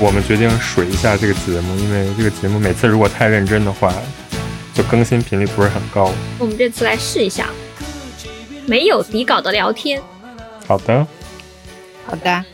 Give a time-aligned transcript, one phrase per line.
[0.00, 3.92] 我们决定水一下这个节目，因为这个节目每次如果太认真的话，
[4.72, 6.14] 就更新频率不是很高。
[6.38, 7.50] 我们这次来试一下，
[8.64, 10.00] 没有底稿的聊天。
[10.68, 11.04] 好的，
[12.06, 12.44] 好的。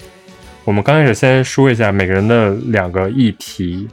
[0.65, 3.91] 我们刚开始先说一下每个人的两个议题。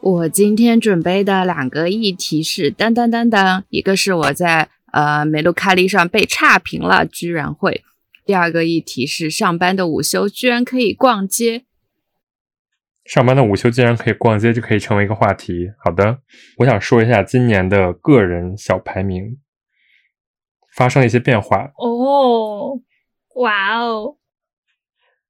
[0.00, 7.82] 我今天准备的两个议题是当当当当，一个是我在呃美露卡利上被差评了，居然会；
[8.24, 11.64] 第二个议题是上班的午休居然可以逛街。
[13.08, 15.72] 上班的午休竟然可以逛街，就可以成为一个话题。
[15.78, 16.20] 好的，
[16.58, 19.38] 我想说一下今年的个人小排名
[20.74, 21.72] 发生了一些变化。
[21.78, 22.78] 哦，
[23.36, 24.18] 哇哦！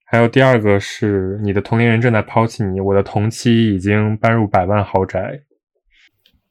[0.05, 5.43] 还有第二个是你的同龄人正在抛弃你，我的同期已经搬入百万豪宅。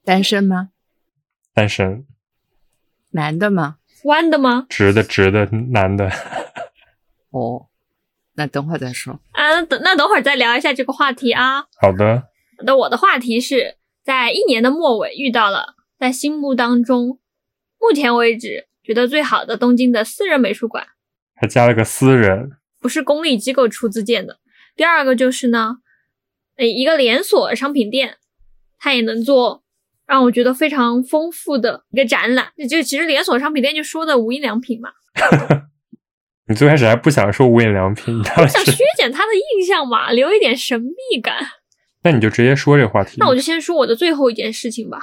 [0.06, 0.70] 单身吗？
[1.54, 2.06] 单身。
[3.10, 3.80] 男的吗？
[4.06, 4.66] 弯的吗？
[4.70, 6.10] 直的，直的，男的。
[7.32, 7.68] 哦。
[8.38, 11.66] 那等会儿再说啊，等那等会儿再聊一下这个话题啊。
[11.82, 12.24] 好的，
[12.64, 17.20] 那我的话题是在一年的末尾遇到了在心目当中
[17.80, 20.88] 目前为止觉得最好的东京的私人美术馆，
[21.36, 24.38] 还加了个私人，不是公立机构出资建的。
[24.76, 25.78] 第二个就是呢，
[26.58, 28.18] 诶，一个连锁商品店，
[28.78, 29.64] 它也能做
[30.06, 32.54] 让我觉得非常丰富的一个展览。
[32.70, 34.92] 就其实连锁商品店就说的无印良品嘛。
[36.50, 41.36] 你最开始还不想说无印良品，我想削减他的印象嘛，留一点神秘感。
[42.04, 43.18] 那你就直接说这个话题。
[43.20, 44.98] 那我就先说我的最后一件事情吧。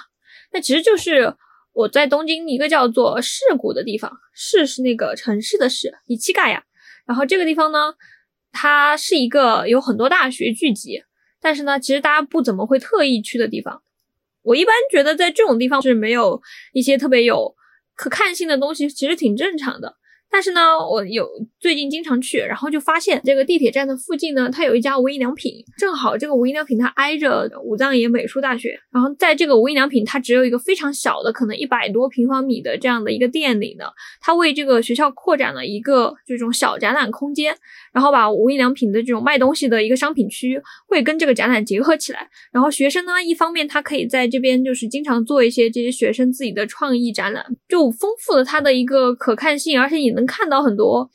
[0.53, 1.34] 那其实就是
[1.75, 6.62] 我在东京一个叫做市谷的地方，市是那个城市的市，以七盖呀。
[7.05, 7.92] 然后这个地方呢，
[8.50, 11.03] 它是一个有很多大学聚集，
[11.42, 13.83] 但是呢，其实大家不怎么会特意去的地方。
[14.41, 16.41] 我一般觉得在这种地方是没有
[16.72, 17.55] 一些特别有
[17.95, 19.97] 可看性的东西，其实挺正常的。
[20.34, 33.84] 但是呢，我有最近经常去，然后就发现这个地铁站的附近呢，它有一家无印良品，正好这个无印良品它挨着武藏野美术大学，然后在这个无印良品它只有一个非常小的，可能一百多平方米的这样的一个店里呢，
[34.20, 37.56] 它为这个学校扩展了一个这种小展览空间，
[37.92, 50.23] 然后把无印良品的这种卖东西的一个商品区会跟这个展览结合起来，然后学生呢，一方面他可以在这边就是经常做一些这些学生自己的创意展览，就丰富了他的一个可看性，而且也能。
[50.26, 51.10] 看到很多，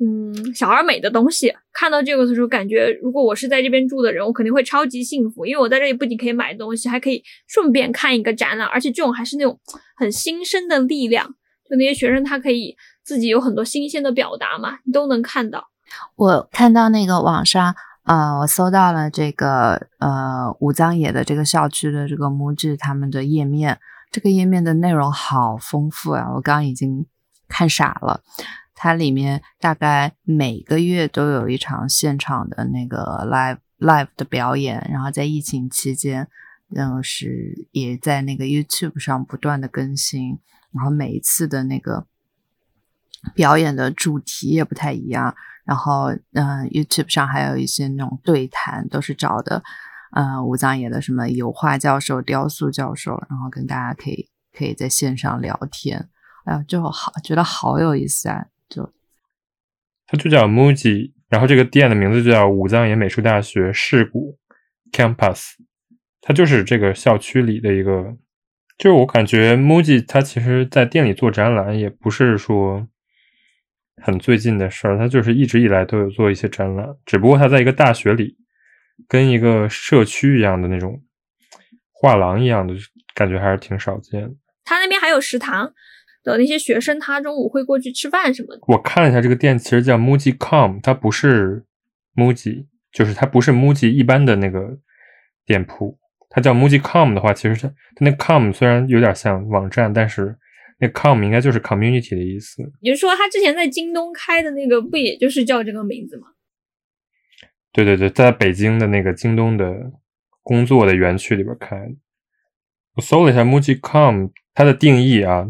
[0.00, 1.52] 嗯，小而美的东西。
[1.72, 9.58] 看到这个的时候，感觉如果我是在这边住的人，我肯定会超级幸福，因为我在这里不仅可以买东西，还可以顺便看一个展览，而且这种还是那种
[9.96, 11.34] 很新生的力量。
[11.68, 15.68] 就那些学生，他可以自己有很多新鲜的表达嘛，你都能看到。
[16.16, 23.78] 我看到那个网上，呃，我搜到了这个呃武藏野的这个校区的这个木质他们的页面，
[24.10, 26.28] 这个页面的内容好丰富啊！
[26.34, 27.06] 我刚刚已经。
[27.48, 28.22] 看傻了，
[28.74, 36.28] 它里面大概每个月都有一场现场的那个 live live 的表演，然后在疫情期间，
[36.76, 40.38] 嗯，是也在那个 YouTube 上不断的更新，
[40.72, 42.06] 然后每一次的那个
[43.34, 45.34] 表演的主题也不太一样，
[45.64, 49.62] 然后嗯，YouTube 上还有一些那种对谈，都是找的
[50.12, 56.08] 嗯武藏野的什么油画教授、雕塑教授，然后跟大家可以可以在线上聊天。
[56.48, 58.46] 啊，就好，觉得好有意思啊！
[58.70, 58.90] 就，
[60.06, 64.38] 它就叫 MUJI，然后这个店的名字就叫武藏野美术大学世谷
[64.90, 65.52] Campus，
[66.22, 68.16] 它就是这个校区里的一个。
[68.78, 72.86] 就是我感觉 MUJI 它其实在店里做展览也不是说
[74.00, 78.36] 很最近的事儿，它就是一直以来都有做一些展览，只不过它在一个大学里，
[79.06, 81.02] 跟一个社区一样的那种
[81.92, 82.72] 画廊一样的
[83.14, 84.30] 感觉还是挺少见的。
[84.64, 85.74] 它那边还有食堂。
[86.32, 88.60] 的那些学生，他中午会过去吃饭什么的。
[88.68, 91.64] 我看了一下，这个店其实叫 MUJI.com，它不是
[92.16, 94.78] MUJI，就是它不是 MUJI 一般的那个
[95.44, 95.98] 店铺。
[96.30, 100.36] 它叫 MUJI.com 的话，其实它它那 com 虽然有点像网站，但是
[100.78, 102.62] 那 com 应该就是 community 的意思。
[102.80, 106.28] 也就是说，他之前在京东开的那个，不也就是叫这个名字吗？
[107.72, 109.92] 对对对，在北京的那个京东的
[110.42, 111.90] 工作的园区里边开。
[112.94, 115.46] 我搜了一下 MUJI.com，它的定义啊。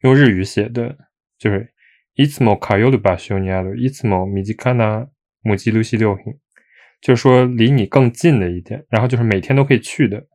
[0.00, 0.96] 用日语写的，
[1.38, 1.72] 就是
[2.14, 5.08] いつも通る場所にあるいつも身近な
[5.44, 6.38] 無印良品，
[7.00, 10.26] 就是说离你更近的一点，然后就是每天都可以去的，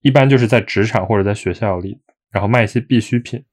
[0.00, 3.44] 一般就是在职场或者在学校里，然后卖一些必需品。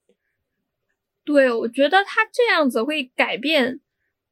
[1.23, 3.79] 对，我觉得他这样子会改变，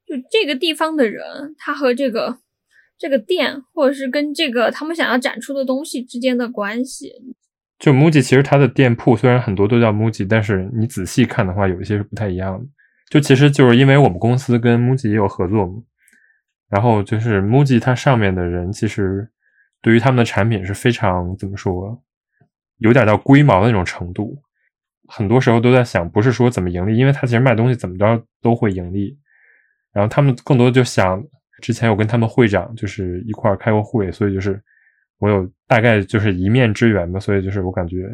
[0.05, 2.39] 就这个地方的人，他和这个
[2.97, 7.13] 这个店，或者是跟这个他们想要展出的东西之间的关系。
[7.78, 12.66] 就 MUJI 其实它的店铺虽然很多都叫 MUJI，但是你仔细看的话，有一些是不太一样的。
[13.10, 15.74] 就其实就是因为我们公司跟 MUJI 也有合作嘛，
[16.68, 19.30] 然后就是 MUJI 它上面的人其实
[19.82, 22.02] 对于他们的产品是非常怎么说，
[22.78, 24.42] 有点到龟毛的那种程度。
[25.08, 29.16] 很多时候都在想，不是说怎么盈利，因为他其实卖东西怎么着都会盈利。
[29.92, 31.22] 然后他们更多就想，
[31.62, 34.60] 之前我跟他们会长就是一块开过会，所以就是
[35.18, 38.08] 我有大概就是一面之缘吧，所以就是我感觉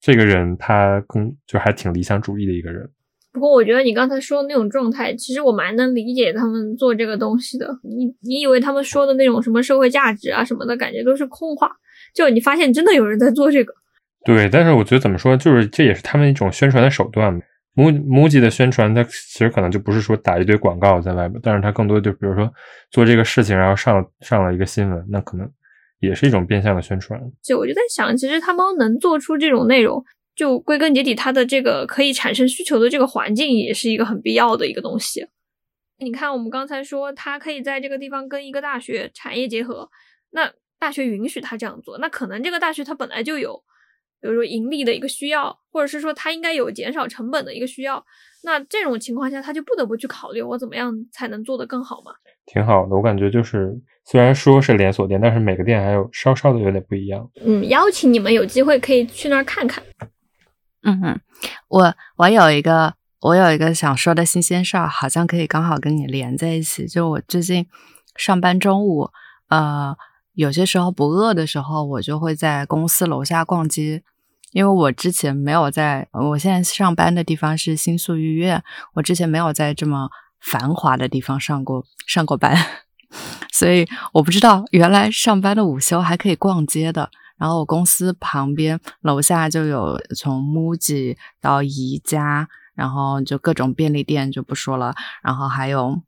[0.00, 2.88] 这个人他更就还挺理想主义的一个人。
[3.32, 7.68] 不过我觉得你刚才说的那种状态，其实我蛮能理解他们做这个东西的。
[7.82, 11.70] 你你以为他们说的那种什么社会价值啊什么的感觉都是空话，
[12.14, 13.74] 就你发现真的有人在做这个。
[14.24, 17.40] 对，但是我觉得怎么说，就是这也是他们一种宣传的手段。
[17.74, 22.50] 木木吉的宣传，它其实可能就不是说打一堆广告在外边，但是它更多就比如说
[22.90, 25.46] 做这个事情，然后上上了一个新闻，那可能
[26.00, 27.20] 也是一种变相的宣传。
[27.42, 30.04] 就我就在想，其实他们能做出这种内容，
[30.34, 35.26] 就归根结底，它的这个可以产生需求的这个环境，也是一个很必要的一个东西。
[35.98, 39.88] 你看，我们刚才说，它可以在这个地方跟一个大学产业结合，
[40.30, 43.62] 那大学允许他这样做，那可能这个大学它本来就有。
[44.26, 48.04] 比如说盈利的一个需要，或者是说它应该有减少成本的一个需要，
[48.42, 52.10] 那这种情况下，他就不得不去考虑我怎么样才能做得更好嘛？
[52.46, 53.72] 挺好的，我感觉就是
[54.04, 57.30] 虽然说是连锁店，但是每个店还有稍稍的有点不一样。
[57.44, 59.84] 嗯，邀请你们有机会可以去那儿看看。
[60.82, 61.20] 嗯嗯，
[61.68, 66.86] 我我有一个我有一个想说的新鲜事儿，好像可以刚好跟你连在一起。
[66.86, 67.66] 就我最近
[68.16, 69.10] 上班中午，
[69.50, 69.96] 呃。
[70.36, 74.02] 有些时候不饿的时候，我就会在公司楼下逛街，
[74.56, 78.64] 因为我之前没有在，我现在上班的地方是新宿御苑，
[78.94, 80.08] 我之前没有在这么
[80.40, 82.56] 繁华的地方上过上过班，
[83.52, 87.10] 所以我不知道原来上班的午休还可以逛街的。
[87.36, 96.00] 然后我公司旁边楼下就有从 MUJI 到宜家，然后就各种便利店就不说了，然后还有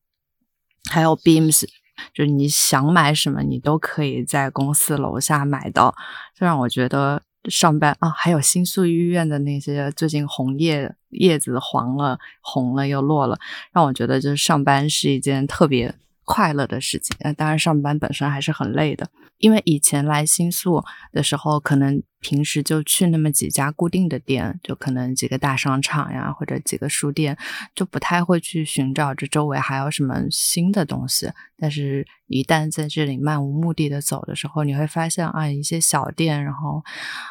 [0.91, 1.67] 还有 Beams。
[2.15, 5.95] 就是你想买什么，你都可以在公司楼下买到，
[6.35, 13.39] 这让我觉得上班啊，还有新宿医院的那些最近红叶叶子黄了、红了又落了，
[13.73, 15.95] 让我觉得就是上班是一件特别。
[16.29, 19.09] 快乐的事情，那当然上班本身还是很累的。
[19.39, 27.39] 因为以前来新宿的时候，可能平时就去那么几家固定的店，就可能几个大商场呀，或者几个书店，
[27.75, 31.31] 就不太会去寻找这周围还有什么新的东西。
[31.57, 36.85] 但是，一旦在这里漫无目的的走的时候，你会发现啊，一些小店，然后，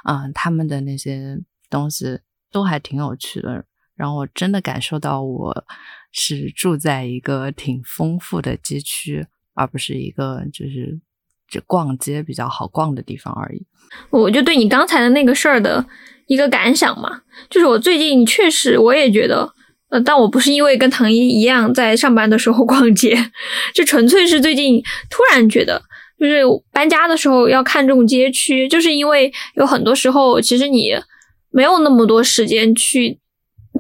[0.05, 1.38] 嗯，他们的那些
[1.69, 2.19] 东西
[2.51, 3.63] 都还挺有趣的。
[3.95, 5.65] 然后我真的感受到，我
[6.19, 9.23] 是住在一个挺丰富的街区，
[9.53, 10.99] 而不是一个就是
[11.47, 13.63] 只逛街比较好逛的地方而已。
[14.09, 15.85] 我就对你刚才的那个事儿的
[16.25, 17.21] 一个感想嘛，
[17.51, 19.47] 就是我最近确实我也觉得，
[19.89, 23.15] 呃，但我不是因为跟唐一一样在上班的时候逛街，
[23.75, 24.81] 就纯粹是最近
[25.11, 25.79] 突然觉得，
[26.19, 26.41] 就是
[26.71, 30.93] 搬家的时候要看重街区，就是因为有很多时候其实你
[31.51, 33.19] 没有那么多时间去。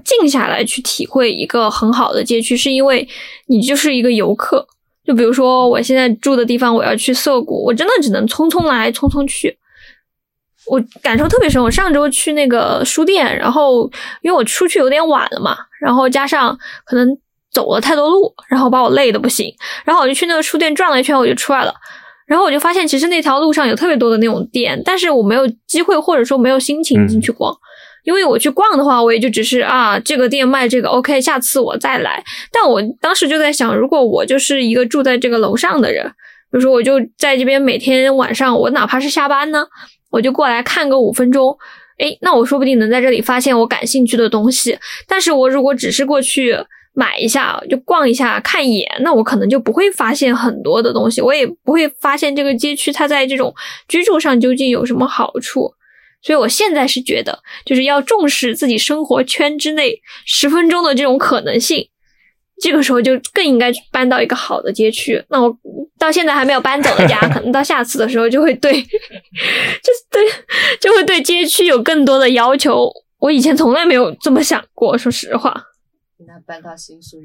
[0.03, 3.07] 静下来去体会一个很好的街区，是因为
[3.47, 4.67] 你就是一个游客。
[5.05, 9.57] 就比如说我现在住的地方，我要去涩谷，我真的只能匆匆来匆匆去。
[10.65, 11.63] 我感受特别深。
[11.63, 13.89] 我上周去那个书店，然后
[14.21, 17.17] 因为我出去有点晚了嘛，然后加上可能
[17.51, 19.49] 走了太多路，然后把我累的不行。
[19.85, 21.73] 然后我就去那个书店转了一圈，我就出来了。
[22.25, 27.57] 然后我就发现，其实那条路上有特别多的那种店，但是我没有机会，或者说没有心情进去逛。
[28.07, 32.23] 因为我去逛的话，我也就只是啊，这个店卖这个，OK，下次我再来。
[32.53, 36.07] 但我当时就在想，如果我就是一个住在这个楼上的人，
[36.49, 39.65] 比如说我就在这边每天晚上，我哪怕是下班呢，
[40.09, 41.53] 我就过来看个五分钟，
[41.97, 44.79] 诶，那我说不定能在这里发现我感兴趣的东西。
[45.05, 46.55] 但是我如果只是过去
[46.93, 53.53] 买一下，就逛一下，看一眼，那我可能就不会发现很多的东西，我也不会发现这个街区它在这种
[53.89, 55.73] 居住上究竟有什么好处。
[56.27, 61.87] 所以，我现在是觉得，就是要重视自己生活圈之内十分钟的这种可能性。
[62.61, 65.23] 这个时候就更应该搬到一个好的街区。
[65.29, 65.57] 那我
[65.97, 68.89] 到现在还没有搬走的家，可能到下次的时候就会对， 就
[70.11, 70.21] 对，
[70.81, 72.91] 就会对街区有更多的要求。
[73.19, 75.63] 我以前从来没有这么想过，说实话。
[76.27, 77.23] 那搬到新宿，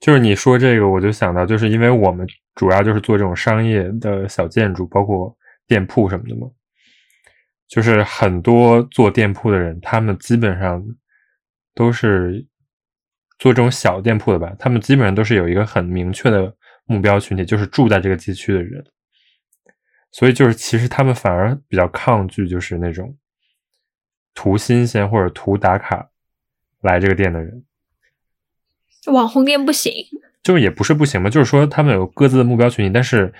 [0.00, 5.36] 就是你说这个，我就想到，就是因为我们主要就是做这种商业的小建筑，包括
[5.68, 6.48] 店铺什么的嘛。
[7.70, 10.84] 就是很多做店铺的人，他们基本上
[11.72, 12.44] 都是
[13.38, 14.52] 做这种小店铺的吧。
[14.58, 16.52] 他们基本上都是有一个很明确的
[16.84, 18.84] 目标群体，就是住在这个街区的人。
[20.10, 23.16] 所以，就是其实他们反而比较抗拒，就是那种
[24.34, 26.10] 图新鲜或者图打卡
[26.80, 27.64] 来这个店的人。
[29.12, 29.92] 网红店不行，
[30.42, 33.32] 就是也不是不行嘛，就是说他们有各自的目标群体，但是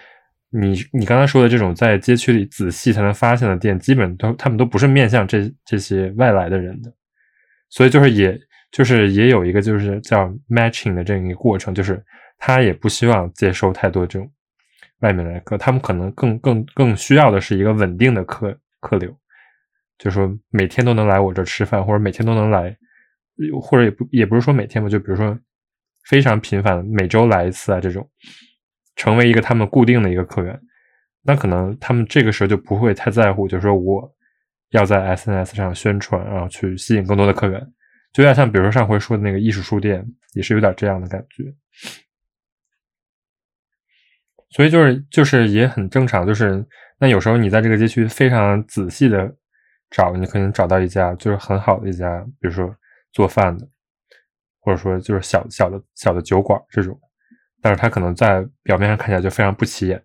[0.50, 6.92] 你你刚才说的这种在街区里仔细才能发现的店，基本都他们都不是面向这这些外来的人的，
[7.68, 8.38] 所以就是也
[8.70, 12.04] 就是也有一个就是叫 matching 的这样一个过程，就是
[12.38, 14.30] 他也不希望接收太多这种
[15.00, 19.10] 外面来客，他们可能更更更需要的是一个稳定的客客流，
[19.98, 22.76] 就是说每天都能来我这吃饭，或者每天都能来，
[23.62, 25.38] 或者也不也不是说每天吧，就比如说。
[26.08, 28.08] 非常频繁，每周来一次啊，这种
[29.00, 30.60] 成为一个他们固定的一个客源，
[31.22, 34.14] 那可能他们这个时候就不会太在乎，就是说我
[34.72, 37.58] 要在 SNS 上宣传，然后去吸引更多的客源，
[38.12, 41.50] 就有点像比如说上回说的那个艺术书店，也是有点这样的感觉。
[44.50, 46.62] 所以就是就是也很正常，就是
[46.98, 49.34] 那有时候你在这个街区非常仔细的
[49.90, 52.76] 找，你可能找到一家就是很好的一家，比如说
[53.12, 53.66] 做饭的。
[54.62, 57.00] 或者说就是小小的小的酒馆这种，
[57.60, 60.04] 但是它可能在表面上看起来就非常不起眼。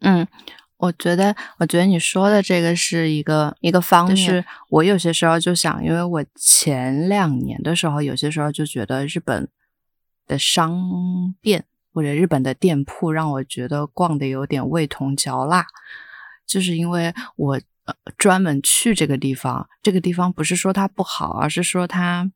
[0.00, 0.26] 嗯，
[0.76, 4.16] 我觉得，我觉得你说的这个是一个一个方面。
[4.16, 9.48] 是我有些时候就想，因为我前两年的时候，有些时候就觉得日本
[10.26, 15.66] 的商店或者日本的店铺让我觉得逛的有点味同嚼蜡，
[16.46, 17.60] 就是因为我。
[17.86, 22.32] 呃，专门去这个地方，这个地方不是说它不好，而是说它，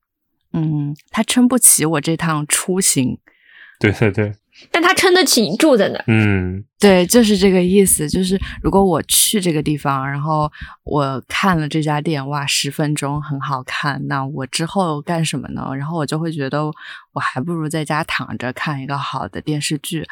[0.53, 3.19] 嗯，他撑不起我这趟出行。
[3.79, 4.35] 对对对。
[4.71, 6.05] 但他撑得起你住在那。
[6.07, 8.09] 嗯，对，就是这个意思。
[8.09, 10.51] 就是如果我去这个地方，然后
[10.85, 15.71] 我看了这家店，哇，十分钟很好看，那我之后干什么呢？
[15.77, 20.05] 然后我就会觉得，我还不如在家躺着看一个好的电视剧。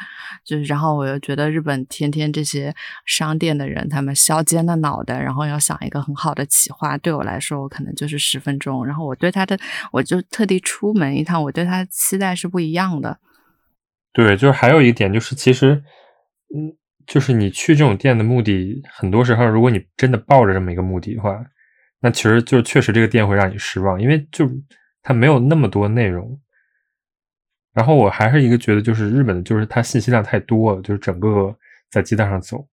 [0.43, 2.73] 就是，然后我又觉得日本天天这些
[3.05, 8.85] 商店的人，他们削尖了脑袋，然后要想一个很好的企划，对我来说，我可能就是十分钟。
[8.85, 9.57] 然后我对他的，
[9.91, 13.17] 我就特地出门一趟，我对他的期待是不一样的。
[14.11, 15.83] 对，就是还有一点，就是其实，
[16.55, 16.75] 嗯，
[17.05, 21.39] 就是你去这种店的目的，很多时候，如果你真的抱着这么一个目的的话，
[21.99, 24.49] 那其实就确实这个店会让你失望，因为就
[25.03, 26.39] 它没有那么多内容。
[27.71, 31.55] 然后我还是一个觉得，就是日本的，就是它信息量太多了，就是整个
[31.91, 32.67] 在街道上走，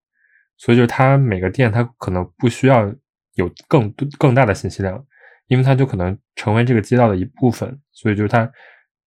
[0.57, 2.91] 所以就是它每个店它可能不需要
[3.35, 5.05] 有更更大的信息量，
[5.49, 8.51] 因为它就可能成为这个街道的一部分，所以就是它。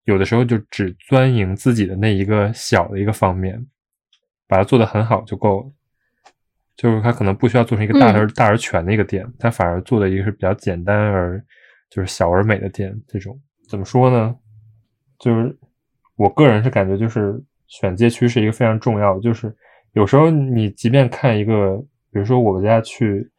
[0.08, 3.62] 有的时候就只钻营自己的那一个小的一个方面，
[4.46, 5.70] 把它做得很好就够了。
[6.74, 11.38] 就是它可能不需要做成一个大而大而全的一个店，它反而做的一个是比较简单而
[11.90, 12.98] 就是小而美的店。
[13.06, 13.38] 这种
[13.68, 14.34] 怎么说呢？
[15.18, 15.54] 就是
[16.16, 19.20] 我个人是感觉，就是选街区是一个非常重要的。
[19.20, 19.54] 就是
[19.92, 21.76] 有时候你即便看一个，
[22.10, 23.30] 比如说我们家去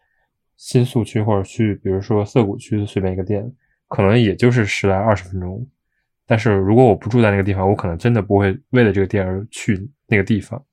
[0.55, 3.51] 新宿区或者去，比如说涩谷区随便一个店，
[3.87, 5.67] 可能也就是十来二十分钟。
[6.29, 10.63] 但是如果我不住在那个地方，我可能真的不会为了这个店而去那个地方。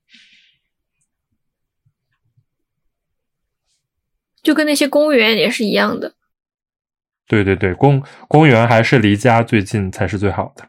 [4.43, 6.13] 就跟那些公园也是一样的。
[7.27, 10.69] 对对对，公公园还是离家最近才是最好的。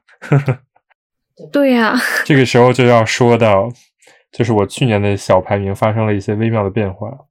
[1.51, 1.94] 对呀。
[2.24, 3.70] 这个时候就要说到，
[4.32, 7.25] 就是我去年的小排名发生了一些微妙的变化。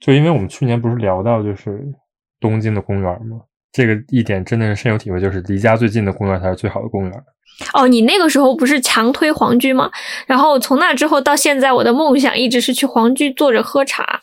[0.00, 1.92] 就因为我们去年不是聊到就是
[2.40, 3.42] 东京的公园吗？
[3.74, 7.24] 这个一点真的是深有体会，就是离家最近的公园才是最好的公园。
[7.72, 9.90] 哦，你那个时候不是强推皇居吗？
[10.26, 14.22] 然后从那之后到现在，我的梦想一直是去皇居坐着喝茶。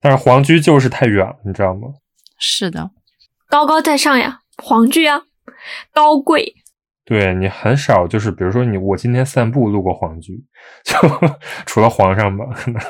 [0.00, 1.88] 但是皇居就是太远了，你知道吗？
[2.36, 2.90] 是的，
[3.48, 5.22] 高高在上呀，皇居啊，
[5.92, 6.56] 高贵。
[7.04, 10.44] 对你很少，就是比如说你，我今天散步路过皇居，
[10.82, 10.96] 就
[11.66, 12.82] 除了皇上吧，可能。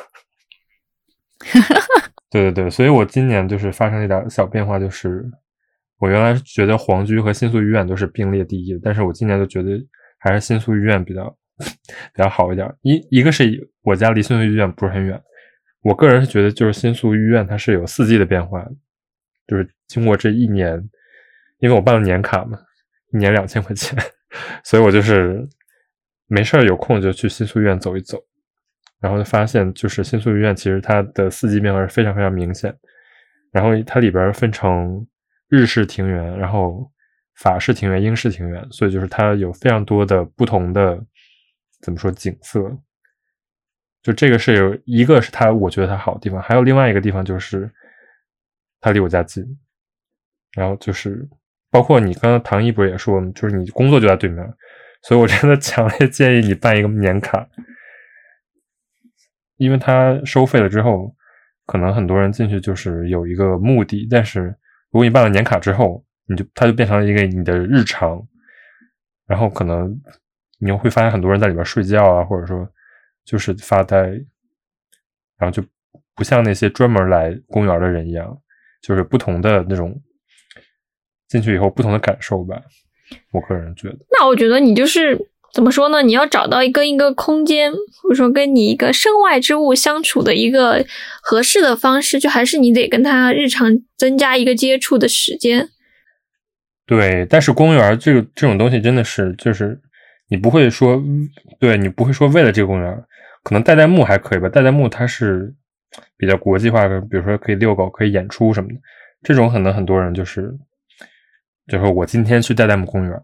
[2.34, 5.24] 对对对，所以我今年就是发生一点小变化，就是
[6.00, 9.70] 我原来觉得皇居和新宿御苑都是并列第一的，但是我今年就觉得
[10.18, 11.24] 还是新宿御苑比较
[12.12, 12.68] 比较好一点。
[12.82, 15.22] 一一个是我家离新宿御苑不是很远，
[15.82, 18.66] 我个人是觉得就是新宿御苑它是有四季的变化，
[19.46, 20.76] 就是经过这一年，
[21.60, 22.58] 因为我办了年卡嘛，
[23.12, 23.96] 一年两千块钱，
[24.64, 25.48] 所以我就是
[26.26, 28.18] 没事儿有空就去新宿御苑走一走。
[29.04, 32.74] 然后就发现，就是新宿御苑其实它的四季变化是非常非常明显。
[33.52, 35.06] 然后它里边分成
[35.50, 36.90] 日式庭园，然后
[37.34, 40.98] 法式庭园、英式庭园，所以就是它有非常多的不同的
[41.82, 42.74] 怎么说景色。
[44.02, 47.70] 就这个是有一个是它，我觉得它好的地方，还有另外一个地方就是
[48.80, 49.44] 它离我家近。
[50.56, 51.28] 然后就是
[51.70, 54.42] 包括你刚刚唐一不是也说，就是你工作就在对面，
[55.02, 57.46] 所以我真的强烈建议你办一个年卡。
[59.64, 61.14] 因为它收费了之后，
[61.66, 64.54] 可能很多人进去就是有一个目的，但是
[64.90, 68.22] 如果你办了年卡之后，你就它就变成了一个你的日常，
[69.26, 69.98] 然后可能
[70.58, 72.68] 你又会发现很多人在里边睡觉啊，或者说
[73.24, 73.98] 就是发呆，
[75.38, 75.62] 然后就
[76.14, 78.38] 不像那些专门来公园的人一样，
[78.82, 80.00] 就是不同的那种
[81.28, 82.62] 进去以后不同的感受吧。
[83.32, 85.18] 我个人觉得，那我觉得你就是
[85.54, 86.02] 怎么说呢？
[86.02, 90.84] 你要找到一个一个空间，或者说跟你一个身外之物相处的一个
[91.22, 95.68] 合适的方式，就还是你得跟他日常增加一个接触的时间。
[96.84, 99.80] 对，但是公园这个这种东西真的是，就是
[100.28, 101.00] 你不会说，
[101.60, 103.04] 对你不会说为了这个公园，
[103.44, 104.48] 可能代代木还可以吧？
[104.48, 105.54] 代代木它是
[106.16, 108.74] 比较国际化的，比如说可以遛狗、可以演出什么的，
[109.22, 110.52] 这种可能很多人就是。
[111.66, 113.18] 就是我今天去代代木公园，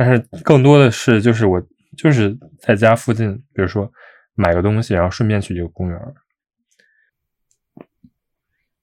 [0.00, 1.62] 但是更多的是就是我
[1.94, 3.86] 就是在家附近，比如说
[4.34, 6.00] 买个东西，然后顺便去这个公园。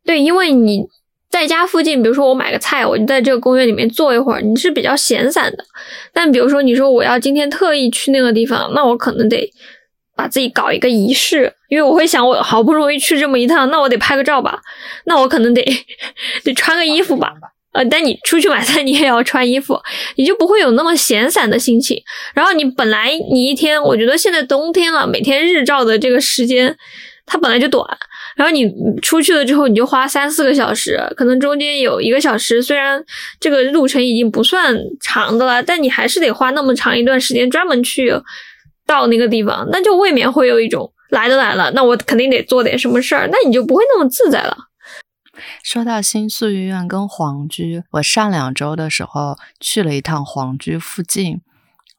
[0.05, 0.85] 对，因为你
[1.27, 5.65] 在家附近，比如说我买个菜，我就在这个公园里面坐一会儿，你是比较闲散的。
[6.13, 9.51] 但比如说你说我要今天特意去那个地方，那我可能得
[10.15, 14.61] 把自己搞一个仪式，因为我会想我好不容易去这么一趟，那我得拍个照吧，
[15.05, 15.65] 那我可能得
[16.45, 17.33] 得穿个衣服吧。
[17.73, 19.79] 呃，但你出去买菜，你也要穿衣服，
[20.15, 22.01] 你就不会有那么闲散的心情。
[22.33, 26.75] 然后你本来你一天，我觉得现在冬天了，每天日照的这个时间
[27.25, 27.85] 它本来就短，
[28.35, 28.71] 然后你
[29.01, 33.03] 出去了之后，你就花三四个小时，可能中间有一个小时，虽然
[33.39, 38.11] 这个路程已经不算长的了，但你还是得花那么长一段时间专门去
[38.87, 44.57] 到那个地方，那就未免会有一种来都来了，那我肯定得做点什么事儿，那你就不会那么自在了。
[45.63, 51.41] 说到新宿医院跟皇居，我上两周的时候去了一趟皇居附近，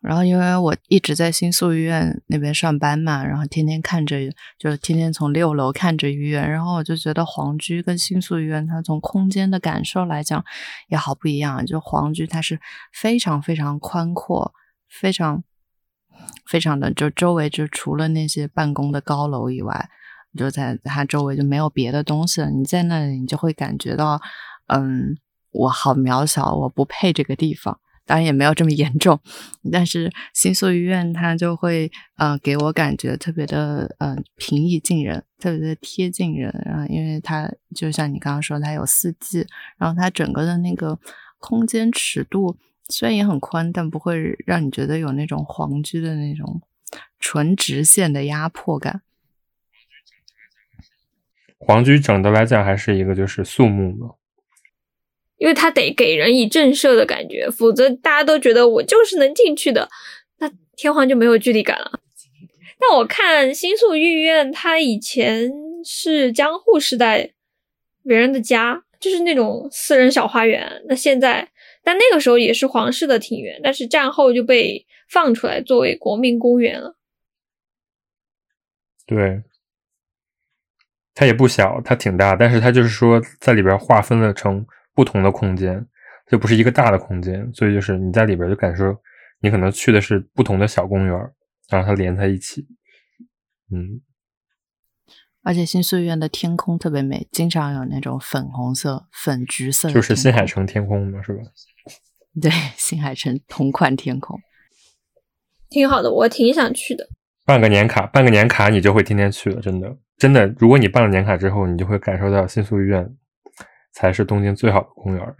[0.00, 4.16] 然后因为我一直在新宿医院那边上班嘛，然后天天看着，
[4.59, 10.45] 就是天天从六楼看着医院，然后我就觉得皇居跟新宿医院它从空间的感受来讲
[10.88, 12.61] 也好不一样，就皇居它是
[12.92, 14.52] 非常非常宽阔，
[14.88, 15.42] 非常
[16.46, 19.88] 非常的就周围就除了那些办公的高楼以外。
[20.36, 24.20] 就在它周围就没有别的东西了，你在那里你就会感觉到，
[24.66, 25.16] 嗯，
[25.52, 27.78] 我好渺小，我不配这个地方。
[28.04, 29.20] 当然也没有这么严重，
[29.70, 40.98] 但是新宿医院它就会呃给我感觉特别的呃平易近人，特别的贴近人啊，因为它就像你刚刚说，它有四季，然后它整个的那个
[41.38, 42.56] 空间尺度
[42.88, 46.62] 虽然也很宽，但不会让你觉得有那种皇居的那种
[47.20, 49.02] 纯直线的压迫感。
[51.59, 54.14] 皇居整的来讲还是一个就是肃穆的，
[55.37, 59.88] 因为它得给人以震慑的感觉，否则大家都觉得我就是能进去的，
[60.38, 62.01] 那天皇就没有距离感了。
[62.79, 65.53] 但我看新宿御苑，它以前
[65.85, 67.33] 是江户时代
[68.05, 70.83] 别人的家，就是那种私人小花园。
[70.87, 71.51] 那现在，
[71.83, 76.97] 但那个时候也是皇室的庭园，但是战后就被放出来作为国民公园了。
[79.05, 79.42] 对。
[81.18, 85.85] 它也不小，它挺大，但是它就是说在里边划分了成不同的空间，
[86.31, 88.96] 就不是一个大的空间，所以就是你在里边就感受
[89.40, 91.12] 你可能去的是不同的小公园，
[91.68, 92.68] 然后它连在一起。
[93.72, 94.00] 嗯，
[95.42, 101.42] 而且新宿院的天空特别美，经常有那种粉红色、粉橘色，就是新海诚天空嘛，是吧？
[102.40, 104.38] 对，新海诚同款天空，
[105.68, 107.09] 挺好的，我挺想去的。
[107.44, 109.96] 办个年卡，办个年卡，你就会天天去了，真的。
[110.18, 113.09] 真的，如果你办了年卡之后，你就会感受到新宿医院
[113.92, 115.37] 才是东京最好的公园。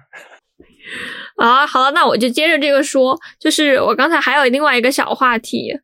[1.37, 5.81] 啊，好了，那我就接着这个说，就是我刚才还有另外一个小话题，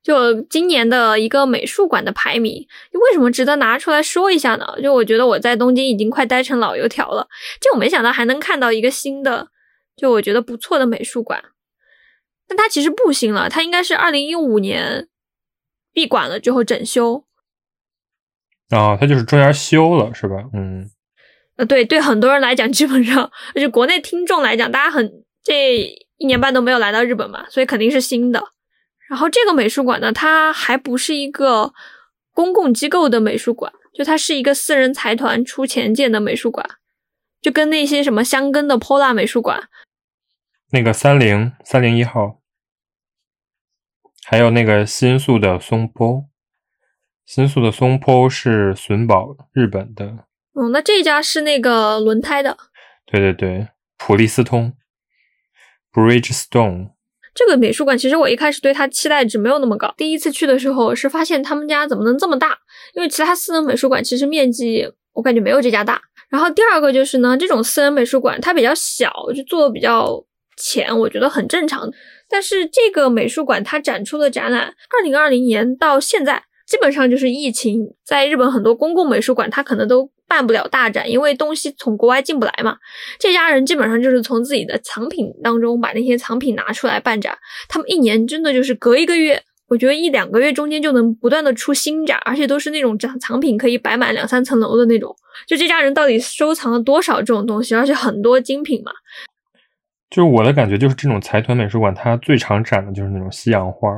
[0.00, 4.66] 就今年的一个美术馆的排名，为什么值得拿出来说一下呢？
[4.80, 7.28] 就我觉得我在东京已经快待成老油条了，
[7.60, 9.48] 就我没想到还能看到一个新的，
[9.96, 11.42] 就我觉得不错的美术馆，
[12.46, 15.08] 但它其实不新了，它应该是二零一五年
[15.92, 17.24] 闭馆了之后整修。
[18.70, 20.36] 啊，它就是中间修了，是吧？
[20.54, 20.88] 嗯，
[21.56, 25.78] 呃，对对，很多人来讲，基本上就国内听众来讲，大家很这
[26.18, 28.40] 一年半都没有来到日本嘛，所以肯定是新的。
[29.08, 31.72] 然后这个美术馆呢，它还不是一个
[32.32, 36.64] 公共机构的美术馆，就它是一个私人财团出钱建的美术馆，
[37.42, 39.68] 就跟那些什么香根的 Pola 美术馆，
[40.70, 42.40] 那个三零三零一号，
[44.24, 46.29] 还有那个新宿的松坡。
[47.32, 50.04] 新宿的松坡是笋宝日本的，
[50.52, 52.56] 哦，那这家是那个轮胎的，
[53.06, 54.72] 对对对，普利司通
[55.92, 56.88] ，Bridgestone。
[57.32, 62.58] 这个美术馆其实我一开始对它期待值没有那么高，第一次去的时候是发现他们家怎么能这么大，
[62.94, 66.02] 因为其他私人美术馆其实面积我感觉没有这家大。
[66.30, 70.20] 然后第二个就是呢，这种私人美术馆它比较小，就做的比较
[70.56, 71.88] 浅，我觉得很正常。
[72.28, 82.76] 但是这个美术馆它展出的展览，二零二零年到现在，基本上就是疫情，在日本很多公共美术馆它可能都办不了大展，因为东西从国外进不来嘛。
[83.18, 87.36] 这家人基本上就是从自己的藏品当中把那些藏品拿出来办展，
[87.68, 89.42] 他们一年真的就是隔一个月。
[89.66, 95.14] 我觉得一两个月中间就能不断的出新展，而且都是那种藏藏品可以摆满两三层楼的那种。
[95.48, 98.92] 就这家人到底收藏了多少这种东西，而且很多精品嘛。
[100.08, 103.90] 就是我的感觉，就是这种财团美术馆，它最常展的就是那种西洋画。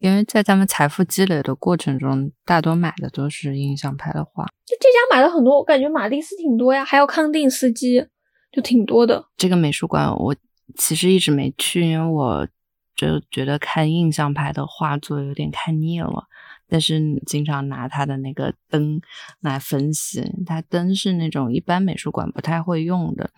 [0.00, 4.44] 因为在他们财富积累的过程中，大多买的都是印象派的画。
[4.66, 8.06] 就这家买了很多，我感觉马蒂斯挺多呀，还有康定斯基，
[8.50, 9.26] 就挺多的。
[9.36, 10.34] 这个美术馆我
[10.76, 12.48] 其实一直没去，因为我。
[12.96, 16.24] 就觉得看印象派的画作有点看腻了，
[16.68, 19.00] 但是经常拿他的那个灯
[19.40, 23.30] 来分析，它灯是那种一般美术馆不太会用的，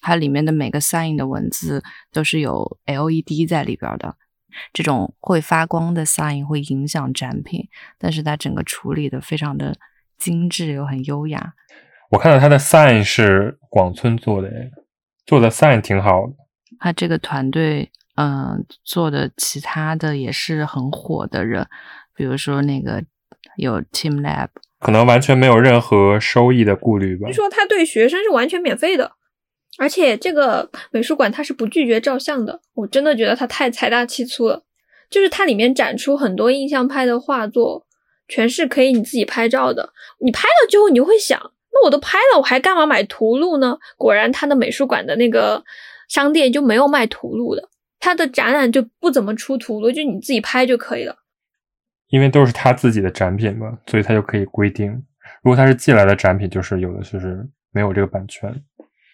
[0.00, 4.16] 它里面的每个 sign 的文字都是有 LED 在里边的，
[4.72, 9.76] 这种会发光的 sign 会影响展品，但是它整个处理的非常的
[10.18, 11.54] 精致又很优雅。
[12.10, 14.50] 我看到他的 sign 是广村做的，
[15.24, 16.32] 做的 sign 挺好的，
[16.78, 17.90] 他这个团队。
[18.16, 21.66] 嗯，做的其他的也是很火的人，
[22.14, 23.02] 比如说那个
[23.56, 27.28] 有 Team Lab，可能完全没有任何收益的顾虑吧。
[27.28, 29.12] 据说他对学生是完全免费的，
[29.78, 32.60] 而且这个美术馆它是不拒绝照相的。
[32.74, 34.62] 我真的觉得它太财大气粗了，
[35.08, 37.86] 就是它里面展出很多印象派的画作，
[38.28, 39.92] 全是可以你自己拍照的。
[40.18, 41.40] 你拍了之后，你就会想，
[41.72, 43.78] 那我都拍了，我还干嘛买图录呢？
[43.96, 45.62] 果然，他的美术馆的那个
[46.08, 47.68] 商店就没有卖图录的。
[47.98, 51.16] 他的展览就不怎么出图了，就你自己拍就可以了。
[52.08, 54.90] 因为都是他自己的展品嘛，所以他就可以规定，
[55.42, 58.52] 如果他是寄来的展品，就是有的就是没有这个版权。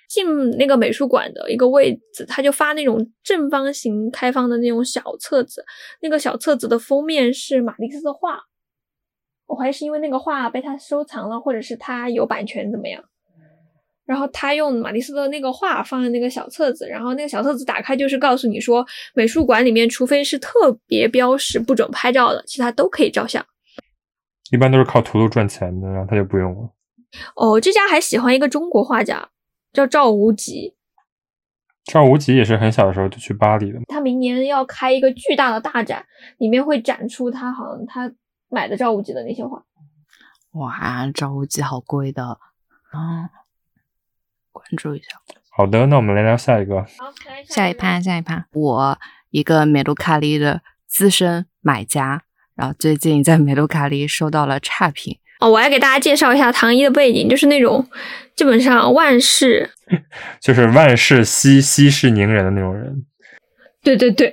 [0.08, 5.64] 进那个美术馆的一个位置，他就发那种正方形开放的那种小册子，
[6.00, 8.40] 那个小册子的封面是马蒂斯的画，
[9.46, 13.02] 我怀疑是因为那个画被他收藏了，或者是他有版权怎么样。
[14.04, 23.44] 然后他用马蒂斯的那个画放在那个小册子，然后那个小册子打开就是告诉你说，美术馆里面除非是特别标识不准拍照的，其他都可以照相。
[24.52, 26.70] 一般都是靠图录赚钱的，然后他就不用了。
[27.34, 29.28] 哦，这家还喜欢一个中国画家，
[29.76, 30.74] 叫赵无极。
[31.84, 33.78] 赵无极也是很小的时候就去巴黎的。
[33.88, 36.06] 他明年要开一个巨大的大展，
[36.38, 38.10] 里面会展出他好像他
[38.48, 39.62] 买的赵无极的那些画。
[40.52, 42.38] 哇，赵无极好贵的
[42.90, 43.28] 啊！
[44.50, 45.08] 关注一下。
[45.50, 46.80] 好的，那我们来聊下一个。
[46.82, 47.12] 好，
[47.44, 48.46] 下一趴，下一趴。
[48.52, 55.18] 我一个美杜卡利的资深买家，然后最近在美杜卡利收到了差评。
[55.40, 57.86] 哦，我来给大家介绍一下唐一的背景，就是那种
[58.34, 59.70] 基本上万事，
[60.40, 63.04] 就是万事息息事宁人的那种人。
[63.86, 64.32] 对对对，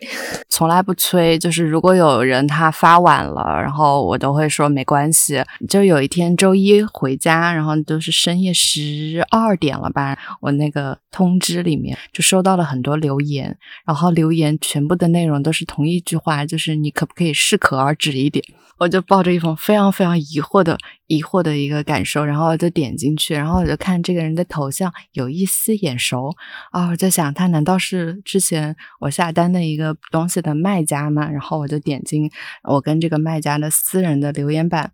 [0.49, 1.37] 从来不催。
[1.37, 5.43] 就是如果有人他发晚了，然后我都会说没关系。
[5.69, 18.43] 就有一天周一回家，然后都是深夜十二点了吧，我那个通知里面就收到了很多留言，然后留言全部的内容都是同一句话，就是你可不可以适可而止一点？
[18.79, 26.35] 我就抱着一种非常非常疑惑的疑惑的一个感受，然后就点进去，然后我就看这个人的头像有一丝眼熟
[26.71, 31.29] 啊，我在想他难道是之前我下单的一个东西的卖家嘛？
[31.29, 32.29] 然后我就点进
[32.63, 34.91] 我跟这个卖家的私人的留言板，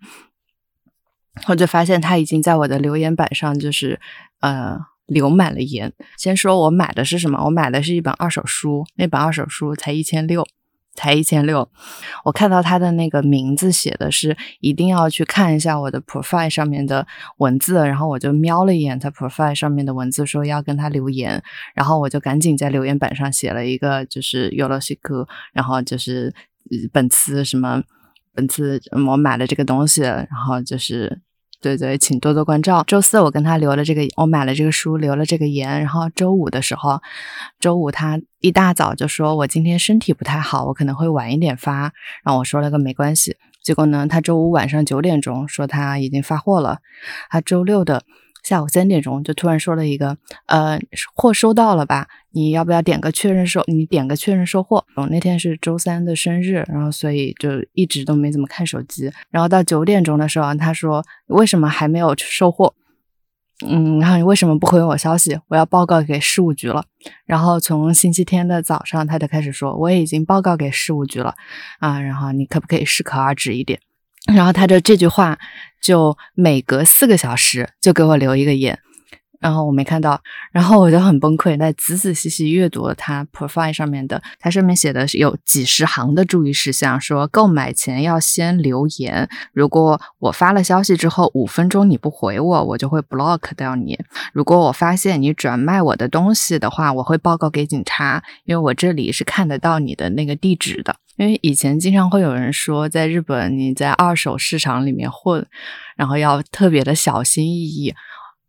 [1.48, 4.00] 我就发现他已经在我的留言板上就是
[4.40, 5.94] 呃留满了言。
[6.18, 7.44] 先说我买的是什么？
[7.46, 10.46] 我买的是一本二手书，那本二手书才一千六。
[11.00, 11.66] 才一千六，
[12.26, 17.08] 我看到他的那个名字写的是一定要去看一下我的 profile 上面的
[17.38, 21.42] 文字，然后我就瞄了一眼他 profile 上面的文字，说要跟他留言，
[21.74, 26.36] 然后我就赶紧在留言板上写了一个就是有了西克，然后就是
[26.92, 27.82] 本次什么
[28.34, 31.22] 本次我买了这个东西，然后就是。
[31.62, 32.84] 对对，请多多关照。
[32.88, 35.80] 周四我跟他留了这个，我买了这个书，留了这个言。
[35.80, 37.02] 然后周五的时候，
[37.60, 41.92] 周五他一大早就说我今天身体不太好，我可能会晚一点发。
[42.24, 43.36] 然后我说了个没关系。
[43.62, 46.80] 结果呢，他周五晚上九点钟说他已经发货了。
[47.30, 48.04] 他周六的。
[48.44, 50.80] 下午三点钟就突然说了一个，呃，
[51.16, 52.08] 货收到了吧？
[52.32, 53.64] 你要不要点个确认收？
[53.68, 54.86] 你点个确认收货。
[54.96, 59.12] 我，那天是周三的生日，然后所以就一直都没怎么看手机。
[59.30, 62.74] 然后到九点钟的时候，他说为什么还没有收货？
[63.68, 65.38] 嗯，然后你为什么不回我消息？
[65.50, 66.86] 我要报告给事务局了。
[67.26, 71.36] 然后从星期天的早上他就开始说，我已经报告给事务局了
[71.80, 73.80] 啊，然后你可不可以适可而止一点？
[74.34, 75.38] 然后他的这句话
[75.82, 78.80] 就每隔四个小时就给我留一个言，
[79.40, 80.22] 然后我没看到，
[80.52, 93.98] 然后我就很崩溃，在仔仔细细阅读了它 profile 上面的，它上面写的是有几十行的注意事项，说购买前要先留言，如果我发了消息之后五分钟你不回我，我就会 block 掉你。
[94.34, 100.98] 如果我发现你转卖我的东西的话，我会报告给警察，因为我这里是看得到你的那个地址的。
[101.16, 105.46] 因为以前经常会有人说，在日本你在二手市场里面混，
[105.98, 107.94] 然后要特别的小心翼翼。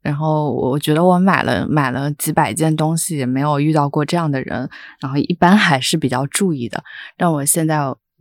[0.02, 4.68] 然后我觉得我买了买了几百件东西，也没有遇到过这样的人。
[5.00, 6.82] 然后一般还是比较注意的。
[7.16, 7.78] 但我现在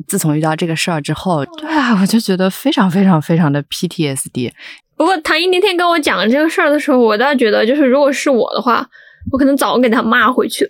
[0.07, 4.51] 自从遇到这个事儿之后，对啊，我就觉得非常非常非常的 PTSD。
[4.95, 8.85] 不过唐一那天跟我讲这个事儿的时候，我倒觉得，就是如果是我的话，
[9.31, 10.69] 我可能早给他骂回去。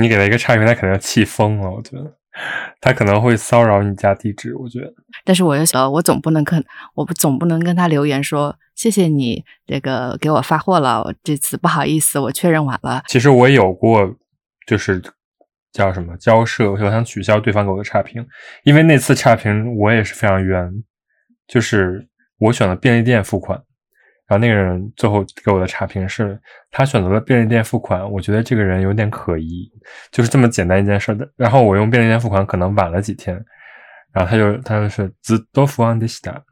[0.00, 1.70] 你给他一个差评，他可能要气疯了。
[1.70, 2.16] 我觉得
[2.80, 4.54] 他可能会骚扰你家地址。
[4.56, 4.92] 我觉得，
[5.24, 6.64] 但是我又想，我总不能跟
[6.94, 8.56] 我不总不能跟他留言说。
[8.74, 11.02] 谢谢你，这个给我发货了。
[11.02, 13.02] 我这次不好意思，我确认晚了。
[13.06, 14.16] 其实我有过，
[14.66, 15.00] 就是
[15.72, 18.26] 叫什么交涉，我想取消对方给我的差评，
[18.64, 20.72] 因为那次差评我也是非常冤。
[21.46, 23.62] 就是我选了便利店付款，
[24.32, 26.40] 然后那个人最后给我的差评是
[26.70, 29.70] 他选择了便利店付款，我觉得这个人有点可疑。
[30.10, 33.34] 就是这么简单一件事的，然后我用便利店付款可能晚了几天，
[34.10, 36.42] 然后他就他就是自多福安迪西达。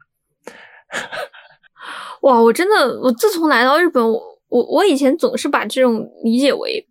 [2.21, 6.87] 哇，我真的，我自从来到日本，我我我以前总是把这种理解为，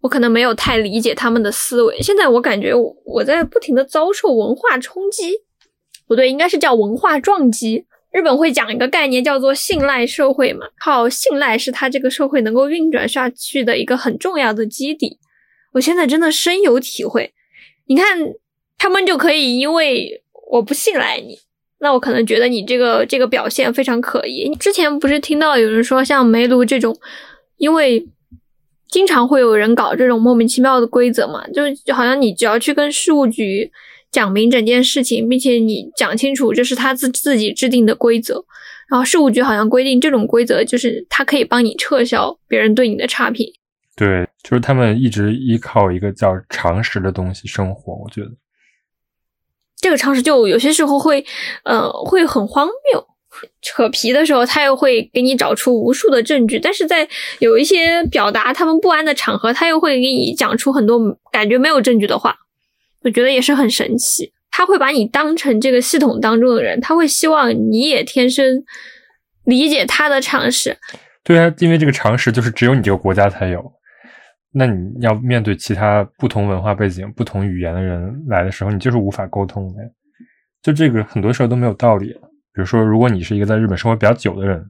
[0.00, 2.02] 我可能没有太理解他们的思维。
[2.02, 2.72] 现在我感觉
[3.04, 5.32] 我在不停的遭受文化冲击，
[6.08, 7.86] 不对，应该是叫文化撞击。
[8.10, 15.18] 日本会讲一个概念叫做信赖社会嘛，靠信赖是它这个社会能够运转下去的一个很重要的基底。
[15.72, 17.32] 我现在真的深有体会。
[17.86, 18.18] 你看，
[18.78, 21.38] 他们就可以因为我不信赖你。
[21.80, 24.52] 那我可能觉得你这个这个表现非常可疑。
[24.56, 26.98] 之前不是听到有人说，像梅卢这种，
[27.56, 28.08] 因为
[28.88, 33.70] 经常会有人搞这种莫名其妙的规则嘛，就就好像你只要去跟事务局
[34.10, 38.44] 讲明整件事情，并且你讲清楚这是他自自己制定的规则，
[38.88, 43.46] 然后事务局好像规定这种规则就是他可以帮你撤销别人对你的差评。
[43.96, 48.30] 对，就是他们一直依靠一个叫常识的东西生活，我觉得。
[49.76, 51.24] 这个常识就有些时候会，
[51.64, 53.06] 呃，会很荒谬。
[53.62, 60.98] 扯皮的时候，他又会给你找出无数的证据；但是在有一些表达他们不安的场合，他又会给你讲出很多
[61.30, 62.36] 感觉没有证据的话。
[63.02, 64.32] 我觉得也是很神奇。
[64.50, 68.64] 他会把你当成这个系统当中的人，他会希望你也天生
[69.44, 70.76] 理解他的常识。
[71.22, 73.72] 对啊，因为这个常识就是只有你这个国家才有。
[74.50, 79.82] 那你要面对其他不同文化背景、不同语言的人来的时候，你就是无法沟通的。
[80.62, 82.08] 就这个很多事儿都没有道理。
[82.52, 84.64] 比如说，如果你是一个在日本生活比较久的人，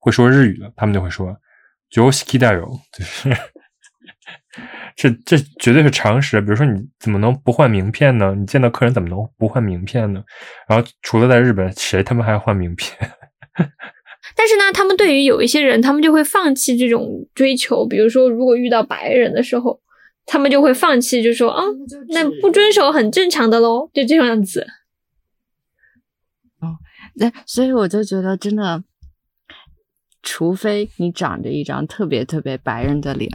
[0.00, 1.36] 会说日语的，他们就会说
[1.92, 3.28] “joski da yo”，就是
[4.98, 6.40] 这这绝对是常识。
[6.40, 8.34] 比如说，你怎么能不换名片呢？
[8.34, 10.20] 你见到客人怎么能不换名片呢？
[10.68, 12.98] 然后除了在日本，谁他妈还换名片？
[14.34, 17.86] 但是呢，他们对于有一些人，他们就会放弃这种追求。
[17.86, 19.80] 比如说，如果遇到白人的时候，
[20.26, 21.62] 他们就会放弃，就说啊，
[22.08, 24.66] 那不遵守很正常的喽，就这样子。
[26.58, 26.74] 哦，
[27.14, 28.82] 那所以我就觉得，真的，
[30.24, 33.30] 除非你长着一张特别特别白人的脸，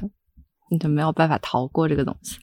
[0.73, 2.38] 你就没有办法逃过这个东西。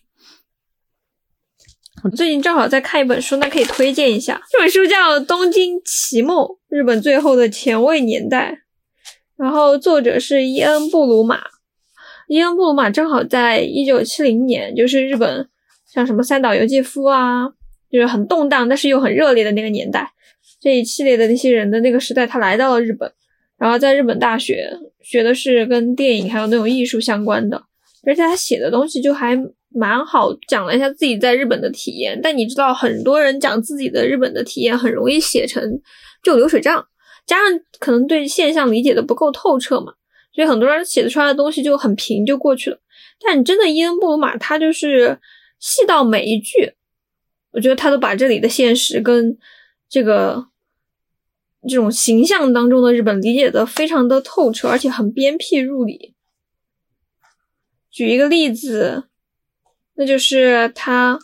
[2.04, 4.40] 我最近正好在看一本书，那可以推荐一下。
[4.52, 8.52] 这本书叫《东京奇梦：日本最后的前卫年代》，
[9.36, 11.42] 然后作者是伊恩·布鲁马。
[12.28, 15.48] 伊恩·布鲁马正好在一九七零年，就是日本
[15.84, 17.48] 像什么三岛由纪夫啊，
[17.90, 20.08] 就是很动荡但是又很热烈的那个年代，
[20.60, 23.12] 这一系列的那些人的那个时代，他来到了日本，
[23.58, 24.70] 然后在日本大学
[25.02, 27.64] 学的是跟电影还有那种艺术相关的，
[28.04, 29.36] 而且他写的东西就还。
[29.72, 32.18] 蛮好，讲了一下自己在日本的体验。
[32.20, 35.62] 但你知道，很多人讲自己的日本的体验，很容易写成
[36.24, 36.84] 就流水账，
[37.24, 39.92] 加上可能对现象理解的不够透彻嘛，
[40.34, 42.80] 所以很多人写的出来的东西就很平就过去了。
[43.24, 45.16] 但你真的伊恩布鲁马，他就是
[45.60, 46.72] 细到每一句，
[47.52, 49.38] 我觉得他都把这里的现实跟
[49.88, 50.48] 这个
[51.68, 56.16] 这种形象当中的日本理解的非常的透彻，而且很鞭辟入里。
[57.90, 59.04] 举一个例子。
[59.96, 61.18] 那就是他，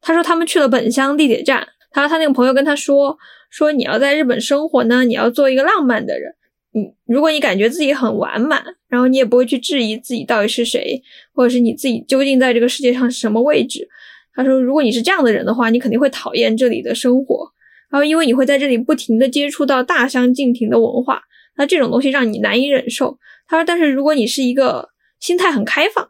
[0.00, 3.18] 他说他们去了本乡地铁站，他说他那个朋友跟他说，
[3.50, 6.34] 说你要在日本生活呢，你要做一个浪漫的人，
[6.72, 11.02] 你如果你感觉自己很完满，然后你也不会去质疑自己到底是谁，
[11.34, 13.86] 或者是你自己究竟在这个世界上是什么位置。
[14.32, 17.50] 他说，如果你是这样的人的话，你肯定会讨厌这里的生活，
[17.90, 21.22] 然后因为你会在这里不停的接触到大相径庭的文化，
[21.58, 23.18] 那这种东西让你难以忍受。
[23.46, 24.88] 他说，但是如果你是一个
[25.20, 26.08] 心态很开放，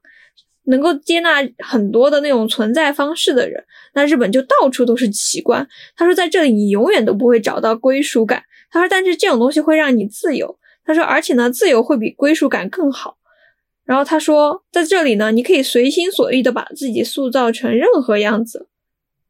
[0.65, 3.65] 能够接纳很多的那种存在方式的人，
[3.95, 5.67] 那日本就到处都是奇观。
[5.97, 8.43] 他说，在这里你永远都不会找到归属感。
[8.71, 10.59] 他说，但是这种东西会让你自由。
[10.85, 13.17] 他说，而且呢，自由会比归属感更好。
[13.85, 18.69] 然后他说，在这里呢，你可以随心所欲的把自己塑造成任何样子。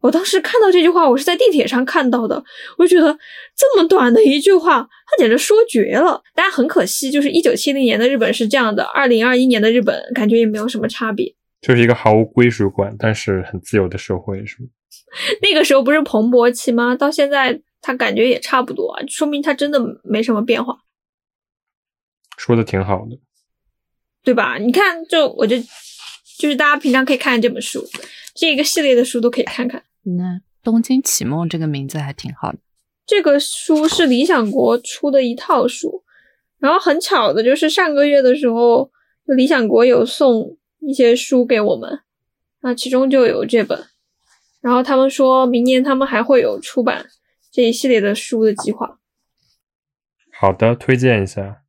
[0.06, 2.42] 我当时看到这句话，我是在地铁上看到的，
[2.78, 3.18] 我就觉得
[3.56, 6.22] 这么短的一句话，他简直说绝了。
[6.32, 14.68] 大家很可惜，就是一九七零年的日本是这样的，二零二一年的日本感觉也没有什么差别，就是一个毫无归属感但是很自由的社会，是吗？
[15.42, 16.94] 那个时候不是蓬勃期吗？
[16.94, 20.78] 到现在他感觉也差不多啊，说明他真的没什么变化。
[22.38, 23.18] 说的挺好的，
[24.22, 24.56] 对吧？
[24.58, 25.56] 你看，就我就
[26.38, 27.84] 就是大家平常可以看看这本书，
[28.34, 29.82] 这个系列的书都可以看看。
[30.14, 32.58] 那《东京启梦》这个名字还挺好的。
[33.04, 36.04] 这个书是理想国出的一套书，
[36.58, 38.90] 然后很巧的就是上个月的时候，
[39.24, 42.00] 理想国有送一些书给我们，
[42.60, 43.86] 那其中就有这本。
[44.60, 47.06] 然后他们说明年他们还会有出版
[47.52, 48.98] 这一系列的书的计划。
[50.32, 51.62] 好的，推荐一下。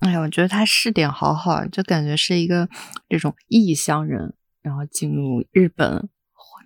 [0.00, 2.70] 哎呀，我觉得他试点好好，就感觉是一个
[3.08, 4.34] 这种异乡人。
[4.68, 6.06] 然后进入日本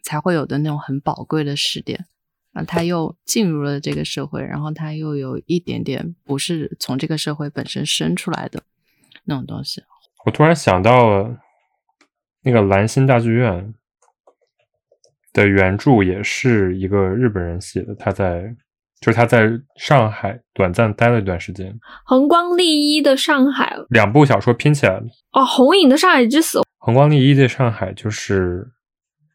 [0.03, 2.07] 才会有的那种很宝贵的时点
[2.53, 8.61] 啊，他又进入了这个社会，然后他又有一点点不是从这个社会本身生出来的
[9.25, 9.81] 那种东西。
[10.27, 11.39] 我突然想到了
[12.43, 13.73] 那个蓝心大剧院
[15.33, 18.55] 的原著也是一个日本人写的，他在
[19.01, 21.79] 就是他在上海短暂待了一段时间。
[22.05, 26.61] 横光利一的上海两部小说拼起来了哦，红影的上海之死。
[26.85, 28.73] 横光利一在上海，就是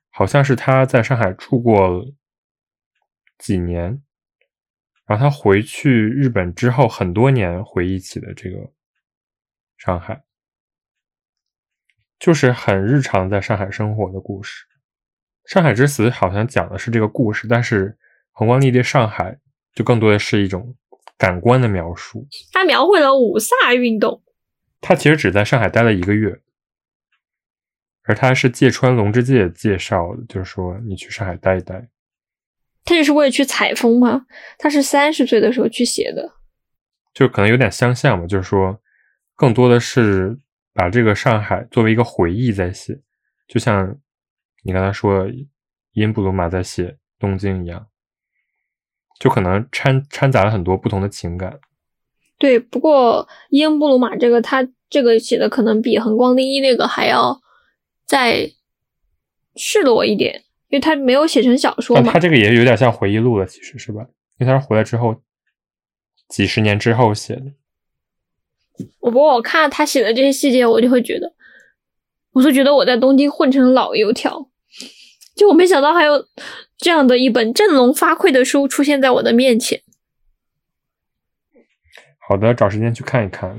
[0.10, 2.05] 好像是他在上海住过
[3.38, 4.03] 几年，
[5.05, 8.73] 然后他回去日本之后很多年回忆起的这个
[9.77, 10.23] 上海，
[12.19, 14.65] 就是很日常在上海生活的故事。
[15.45, 17.97] 上海之死好像讲的是这个故事，但是
[18.31, 19.39] 横光利对上海
[19.73, 20.75] 就更多的是一种
[21.17, 22.27] 感官的描述。
[22.51, 24.21] 他描绘了五卅运动。
[24.81, 26.41] 他其实只在上海待了一个月。
[28.07, 31.89] 而他是芥川龙之介介绍的，就是说你去上海待一待。
[32.85, 34.25] 他也是为了去采风吗？
[34.57, 36.31] 他是三十岁的时候去写的，
[37.13, 38.25] 就可能有点相像吧。
[38.25, 38.79] 就是说，
[39.35, 40.39] 更多的是
[40.73, 42.97] 把这个上海作为一个回忆在写，
[43.45, 43.93] 就像
[44.63, 45.27] 你刚才说
[45.91, 47.87] 伊恩布鲁马在写东京一样，
[49.19, 51.59] 就可能掺掺杂了很多不同的情感。
[52.37, 57.41] 对，不过伊恩布鲁马这个他这个写的可能比横光第一那个还要。
[58.07, 58.49] 再
[59.55, 62.13] 赤裸一点，因为他没有写成小说嘛。
[62.13, 64.01] 他这个也有点像回忆录了，其实是吧？
[64.37, 65.21] 因为他是回来之后
[66.29, 67.51] 几十年之后写的。
[68.99, 71.33] 我不过我看他写的这些细节，我就会觉得，
[72.31, 74.49] 我就觉得我在东京混成老油条。
[75.35, 76.27] 就我没想到还有
[76.77, 79.81] 这样的一本振聋发聩的书出现在我的面前。
[82.19, 83.49] 好的，找时间去看一看。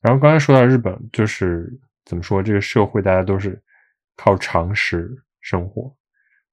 [0.00, 1.80] 然后刚才说到日本，就是。
[2.06, 2.42] 怎么说？
[2.42, 3.60] 这个社会大家都是
[4.16, 5.94] 靠常识生活，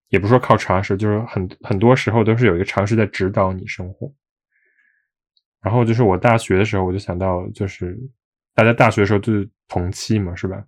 [0.09, 4.11] 也不是说靠常识，就是很很多时候都是有一个常识在指导你生活。
[5.61, 7.97] 然后就是我大学的时候，我就想到，就是
[8.53, 10.65] 大家大学的时候就是同期嘛，是吧？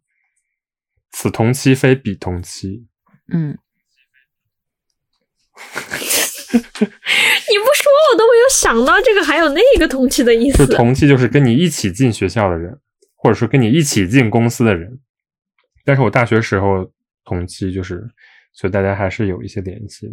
[1.12, 2.88] 此同期非彼同期。
[3.34, 3.58] 嗯。
[6.56, 10.65] 你不说我都没有想到这个还有那个同期的意思。
[10.65, 12.80] 就同期就是跟你一起进学校的人。
[13.26, 15.00] 或者说跟你一起进公司的人，
[15.84, 16.92] 但是我大学时候
[17.24, 18.08] 同期，就是
[18.54, 20.08] 所以大家还是有一些联系。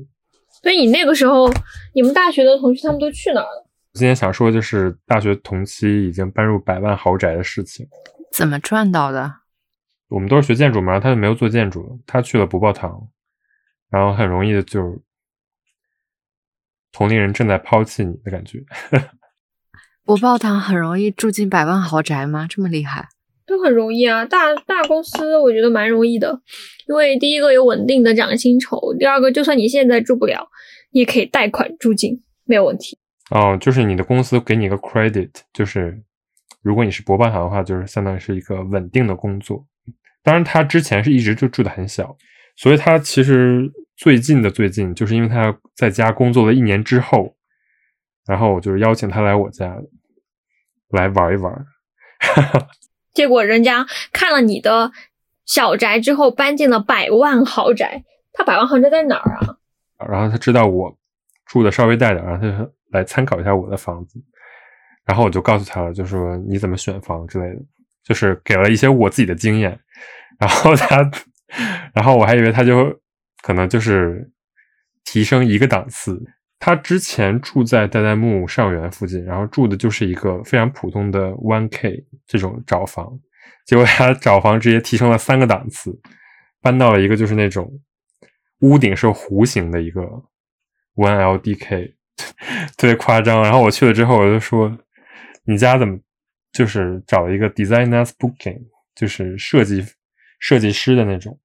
[0.62, 1.52] 所以你那个时候，
[1.94, 3.68] 你们大学的同学他们都去哪儿了？
[3.92, 7.86] 我今天想说，就是大学同期已经搬入百万豪宅的事情，
[8.32, 9.30] 怎么赚到的？
[10.08, 13.10] 我们都是学建筑嘛，他就没有做建筑，他去了不报堂，
[13.90, 14.98] 然后很容易的就
[16.92, 18.64] 同龄人正在抛弃你的感觉。
[20.04, 22.46] 不报堂很容易住进百万豪宅吗？
[22.48, 23.08] 这么厉害？
[23.46, 24.24] 都很容易啊！
[24.24, 26.40] 大大公司我觉得蛮容易的，
[26.88, 30.48] 因为第一个有稳定的涨薪酬，第二个就算你现在住不了，
[30.90, 32.98] 你也可以贷款住进，没有问题。
[33.30, 36.02] 哦，就是你的公司给你一个 credit，就是
[36.62, 39.64] 如果你是博报堂的话，就是相当于是一个稳定的工作。
[40.22, 42.16] 当然，他之前是一直就住的很小，
[42.56, 47.36] 所以他其实最近的最近，就是因为他在家工作了一年之后。
[48.26, 49.76] 然后我就是邀请他来我家
[50.90, 51.66] 来玩一玩，
[53.12, 54.92] 结果人家看了你的
[55.44, 58.04] 小宅之后，搬进了百万豪宅。
[58.32, 59.56] 他百万豪宅在哪儿啊？
[60.08, 60.96] 然后他知道我
[61.44, 64.18] 住的稍微大点，然后他就来参考一下我的房子。
[65.04, 67.60] 然后我就告诉他了，就说你怎么选房之类的，
[68.04, 69.78] 就是给了一些我自己的经验。
[70.38, 71.10] 然后他，
[71.92, 72.98] 然后我还以为他就
[73.42, 74.30] 可能就是
[75.04, 76.18] 提升一个档次。
[76.64, 83.18] 他之前住在代代木上元附近，然后住的就是一个非常普通的 One K 这种找房，
[83.66, 86.00] 结果他找房直接提升了三个档次，
[86.60, 87.68] 搬到了一个就是那种
[88.60, 90.02] 屋顶是弧形的一个
[90.94, 91.94] One LDK，
[92.76, 93.42] 特别夸张。
[93.42, 94.78] 然后我去了之后，我就说
[95.44, 95.98] ：“你家怎么
[96.52, 98.60] 就是找了一个 Designers Booking，
[98.94, 99.84] 就是设计
[100.38, 101.36] 设计师的那种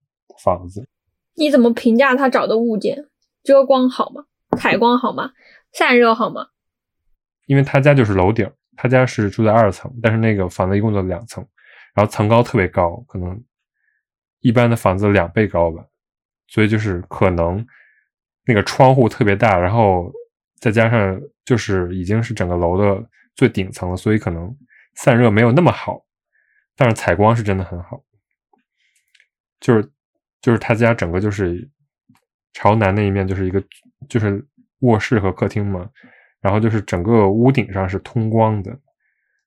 [0.44, 0.88] 房子？”
[1.34, 3.08] 你怎么评价他找的物件？
[3.44, 4.26] 遮光好吗？
[4.58, 5.34] 采光好吗？
[5.74, 6.48] 散热好吗？
[7.46, 11.46] 因为他家就是楼顶，他家是住在二层，但是那个房子一共就两层，
[11.94, 13.42] 然后层高特别高，可能
[14.40, 15.86] 一般的房子两倍高吧，
[16.48, 17.66] 所以就是可能
[18.46, 20.12] 那个窗户特别大，然后
[20.60, 24.56] 再加上就是已经是整个楼的最顶层了，所以可能
[24.96, 26.06] 散热没有那么好，
[26.76, 28.04] 但是采光是真的很好，
[29.60, 29.92] 就是
[30.42, 31.70] 就是他家整个就是
[32.54, 33.64] 朝南那一面就是一个。
[34.08, 34.46] 就是
[34.80, 35.90] 卧室和客厅嘛，
[36.40, 38.78] 然后就是整个屋顶上是通光的，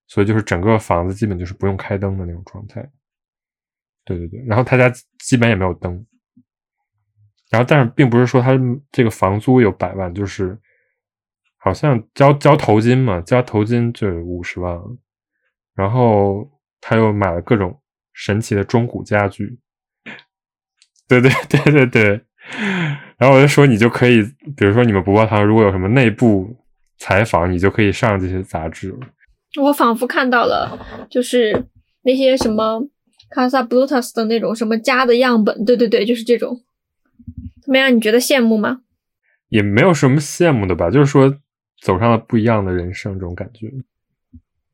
[0.07, 2.89] 所以就是整个房子基本就是不用开灯的那种状态。
[4.05, 6.05] 对对对，然后他家基本也没有灯，
[7.51, 8.59] 然后但是并不是说他
[8.91, 10.59] 这个房租有百万，就是
[11.59, 14.81] 好像交交头金嘛，交头金就有五十万，
[15.75, 17.81] 然后他又买了各种
[18.13, 19.61] 神奇的中古家具。
[21.07, 22.27] 对对对对对。
[23.21, 24.23] 然后我就说，你就可以，
[24.57, 26.57] 比如说你们不报堂如果有什么内部
[26.97, 28.95] 采访，你就可以上这些杂志。
[29.61, 30.79] 我仿佛看到了，
[31.11, 31.67] 就是
[32.03, 32.83] 那些什么
[33.37, 35.65] Casa Blutas 的那种什么家的样本。
[35.67, 36.63] 对对对，就是这种。
[37.63, 37.95] 怎么样？
[37.95, 38.81] 你觉得羡慕吗？
[39.51, 41.37] 也没有什么羡慕的吧，就是说
[41.83, 43.71] 走上了不一样的人生，这种感觉。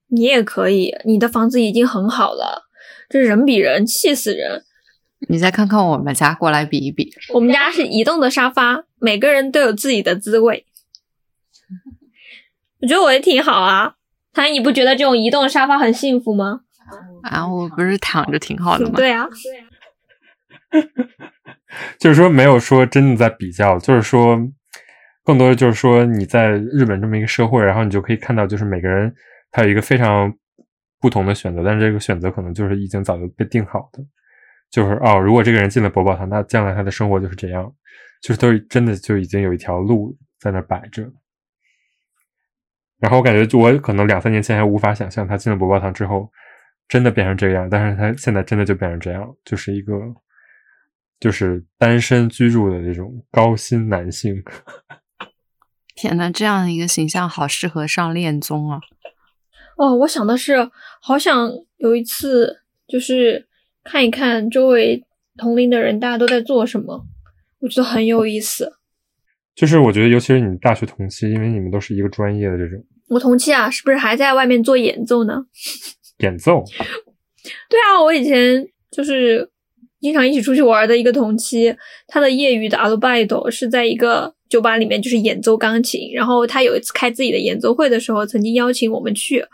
[0.09, 2.66] 你也可以，你的房子已经很好了，
[3.09, 4.62] 这人比人气死人。
[5.28, 7.12] 你再看看我们家，过来比一比。
[7.32, 10.66] 我们家是移动的沙发，每个人都有自己的滋味。
[12.80, 13.94] 我觉得我也挺好啊，
[14.32, 16.60] 唐，你不觉得这种移动的沙发很幸福吗？
[17.22, 18.92] 啊，我不是躺着挺好的吗？
[18.94, 19.26] 对啊，
[21.98, 24.38] 就是说没有说真的在比较，就是说
[25.24, 29.12] 更多的就是说你在日本这么一个社会，然后你就可以看到，就是每个人
[29.50, 30.32] 他有一个非常
[31.00, 34.04] 不同的选择，但是这个选择可能就是已经早就被定好的。
[34.70, 37.72] 就是哦，如果这个人进了博报堂，那将来他的生活就是这样，
[38.20, 41.10] 就是都真的就已经有一条路在那摆着。
[42.98, 46.30] 然后我感觉，就我可能两三年前还无法想象他进了博报堂之后
[46.88, 49.94] 真的变成这样，但是他现在真的就变成这样，就是一个
[51.20, 54.42] 就是单身居住的这种高薪男性。
[55.94, 58.80] 天呐，这样一个形象好适合上恋综啊！
[59.76, 63.48] 哦，我想的是，好想有一次就是。
[63.89, 65.03] 看一看周围
[65.39, 67.07] 同龄的人，大家都在做什么，
[67.61, 68.72] 我觉得很有意思。
[69.55, 72.84] 就是我觉得，尤其是你们大学同期，因为你们都是一个专业的这种。
[73.09, 75.47] 我同期啊，是不是还在外面做演奏呢？
[76.18, 76.64] 演奏？
[77.70, 79.49] 对啊，我以前就是
[80.01, 81.74] 经常一起出去玩的一个同期，
[82.09, 86.12] 他的业余的阿鲁拜多是在一个酒吧里面，就是演奏钢琴。
[86.12, 89.45] 然后他有一次开自己的演奏会的时候，曾经邀请我们去。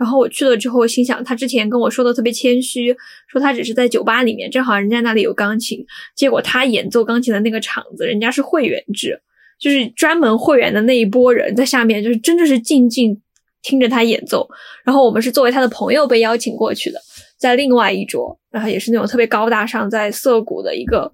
[0.00, 2.96] 然后我去了之后，心想他之前跟我说的特别谦虚，
[3.28, 5.84] 说他只是在酒吧里面，正好人家那里有钢琴。
[6.16, 9.20] 结果他演奏钢琴的那个场子，人家是会员制，
[9.60, 13.20] 就是专门会员的那一波人在下面，就是真的是静静
[13.60, 14.48] 听着他演奏。
[14.86, 16.98] 然后我们是作为他的朋友被邀请过去的，
[17.38, 21.12] 在另外一桌，然后也是那种特别高大上，在涩谷的一个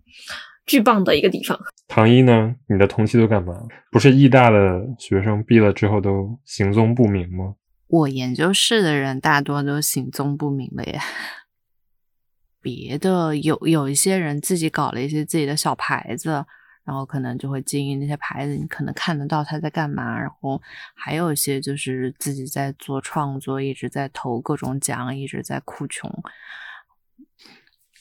[0.65, 1.59] 巨棒的一个地方。
[1.89, 2.55] 唐一呢？
[2.69, 3.53] 你的同期都干嘛？
[3.91, 7.55] 不是艺大的学生毕了之后都行踪不明吗？
[7.89, 11.01] 我研究室的人大多都行踪不明了耶，
[12.61, 16.45] 别的有有一些人自己搞了一些自己的小牌子，
[16.85, 20.19] 然后可能就会经营那些牌子，你可能看得到他在干嘛。
[20.19, 20.61] 然后
[20.97, 26.11] 还有一些就是自己在做创作，一直在投各种奖，一直在哭穷。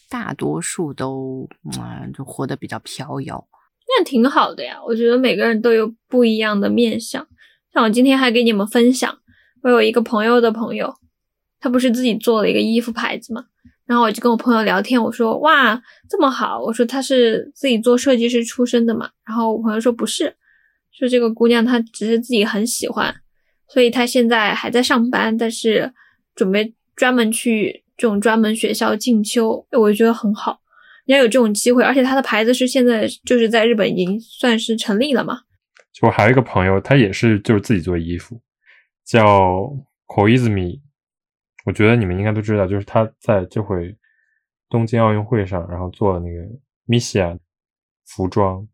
[0.10, 3.48] 大多数都嗯，就活得比较飘摇，
[3.88, 4.82] 那挺好的呀。
[4.84, 7.28] 我觉得每个人都有不一样的面相，
[7.72, 9.20] 像我今天还给你们分享。
[9.66, 10.94] 我有一个朋友的朋友，
[11.60, 13.44] 他不是自己做了一个衣服牌子嘛？
[13.88, 20.36] 然后我就跟我朋友聊天，我说：“哇，这么好！”我说：“他是自己做设计师出身的嘛？”然后我朋友说：“不是，
[20.92, 23.16] 说这个姑娘她只是自己很喜欢，
[23.68, 25.92] 所以她现在还在上班，但是
[26.36, 30.60] 准备专门去这种专门学校进修。”我就觉得很好，
[31.08, 35.40] 人家有这种机会，而且她的牌子是现在就是在日本已经算是成立了嘛。
[35.92, 38.40] 就我还有一个朋友，他也是就是自己做衣服，
[39.06, 39.72] 叫
[40.08, 40.82] Koizumi。
[41.66, 43.98] 我觉得你们应该都知道，就是他在这回
[44.68, 46.42] 东京奥运会上，然后做了那个
[46.88, 47.40] Misia
[48.06, 48.68] 服装。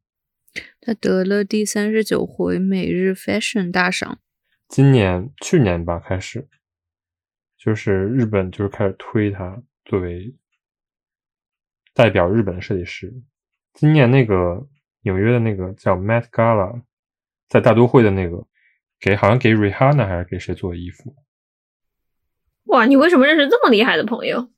[0.82, 4.19] 他得了第三十九回每日 Fashion 大赏。
[4.67, 6.47] 今年、去年吧开始，
[7.57, 10.36] 就是日本就是开始推他作为
[11.93, 13.13] 代表日本的设计师。
[13.73, 14.67] 今年那个
[15.03, 16.82] 纽约的那个叫 Met Gala，
[17.47, 18.45] 在大都会的那个，
[19.02, 21.16] 给好像给 Rihanna 还是给谁做的衣服？
[22.66, 24.49] 哇，你为什么认识这么厉害的朋友？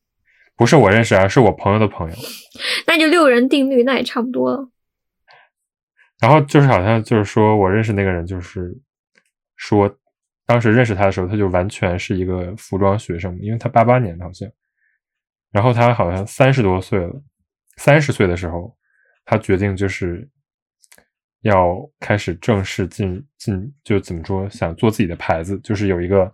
[0.55, 2.15] 不是我认识啊，是我朋友的朋友。
[2.85, 4.69] 那就六人定律，那也差不多了。
[6.19, 8.71] 然后就是好像就是说我认识那个人，就是
[9.55, 9.97] 说
[10.45, 14.47] 当时认识他的时候，他就完全是一个服装学生，因为他八八年的好像。
[15.51, 17.13] 然后他好像三十多岁了，
[17.77, 18.75] 三十岁的时候，
[19.25, 20.29] 他决定就是
[21.43, 26.33] 要开始正式进进，就怎么说，想做自己的牌子，就是有一个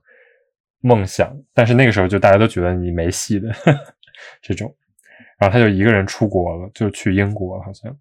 [0.82, 1.36] 梦想。
[1.54, 3.52] 但是那个时候就大家都觉得你没戏的
[4.42, 4.76] 这种。
[5.38, 7.98] 然后他就一个人出国了，就去英国好像。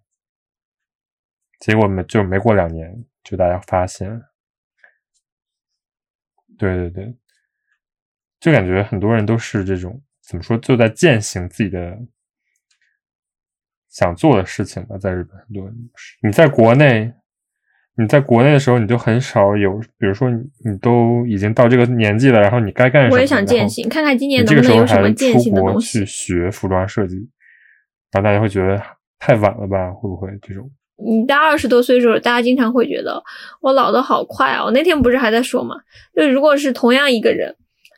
[1.60, 4.08] 结果没就没过两年，就大家发现，
[6.56, 7.16] 对对对，
[8.38, 11.98] 就感觉很多人都是这种怎么说，就在践行自己的
[13.98, 14.96] 想做的事情吧。
[14.96, 15.68] 在日本，很多
[16.22, 17.12] 你在国内，
[17.96, 23.16] 你在国内的时候，你就很少有，比如说你你都已经到这个年纪了，然后你该干什么？
[23.16, 25.98] 我也想践行，看看今年能不能有什么践行的东西。
[25.98, 27.16] 去学服装设计，
[28.12, 28.80] 然后大家会觉得
[29.18, 29.90] 太晚了吧？
[29.90, 30.70] 会不会这种？
[31.04, 33.20] 你到二十多岁的时候，大家经常会觉得
[33.60, 34.64] 我老的好快啊！
[34.64, 35.74] 我那天不是还在说嘛，
[36.14, 37.54] 就如果是同样一个人，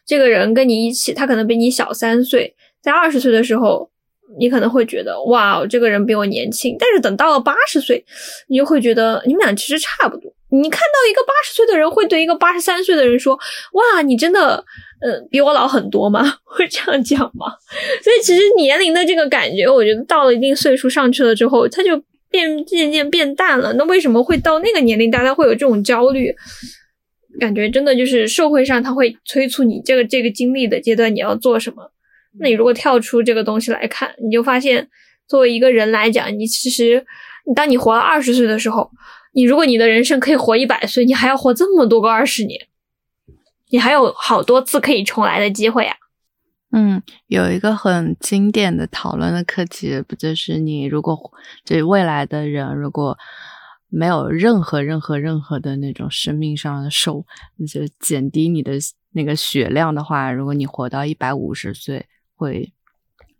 [0.07, 3.89] 这个人跟你一起，他可能比你小三岁，在二十岁的时候，
[4.39, 6.76] 你可能会觉得哇，这个人比我年轻。
[6.78, 8.05] 但是等到了八十岁，
[8.49, 10.33] 你就会觉得你们俩其实差不多。
[10.51, 13.39] 你看到一个八十岁的人，会对一个八十三岁的人说
[13.74, 14.64] ：“哇，你真的，
[15.01, 17.47] 嗯，比我老很多吗？” 会这样讲吗？
[18.03, 22.03] 所以其实年龄的这个感觉，我觉得到了一定岁数上去了之后，他就。
[22.33, 26.33] 变渐渐变淡了，那为什么会到那个年龄，大家会有这种焦虑？
[27.41, 31.91] 感觉真的就是社会上他会催促你这个这个经历的阶段你要做什么。
[32.39, 34.89] 那你如果跳出这个东西来看，你就发现，
[35.26, 37.05] 作为一个人来讲，你其实，
[37.55, 38.91] 当你活了二十岁的时候，
[39.33, 42.68] 你如果你的人生可以活一百岁，你还要活这么多个二十年，
[43.70, 45.97] 你还有好多次可以重来的机会啊。
[46.72, 51.18] 嗯，有一个很经典的讨论的课题，不就是你如果
[51.64, 53.18] 这未来的人如果
[53.89, 57.26] 没有任何任何任何的那种生命上的受，
[57.66, 58.74] 就减低你的
[59.12, 62.07] 那个血量的话，如果你活到一百五十岁，
[62.41, 62.72] 会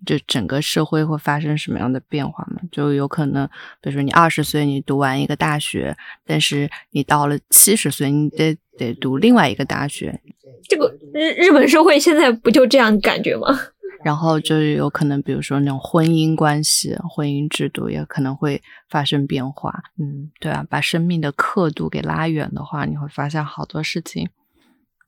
[0.05, 2.61] 就整个社会会发生什么样的变化嘛？
[2.70, 3.46] 就有可能，
[3.80, 5.96] 比如说你二十岁你读完一个大学，
[6.26, 10.20] 但是你到了七十岁，你得得读另外一个大学。
[10.68, 13.48] 这个日日本社会现在不就这样感觉吗？
[14.05, 19.82] 然后就是有可能，比如说那种婚姻关系、婚姻制度也可能会发生变化。
[19.98, 24.30] 嗯，对啊，把生命的刻度给拉远的话，你会发现好多事情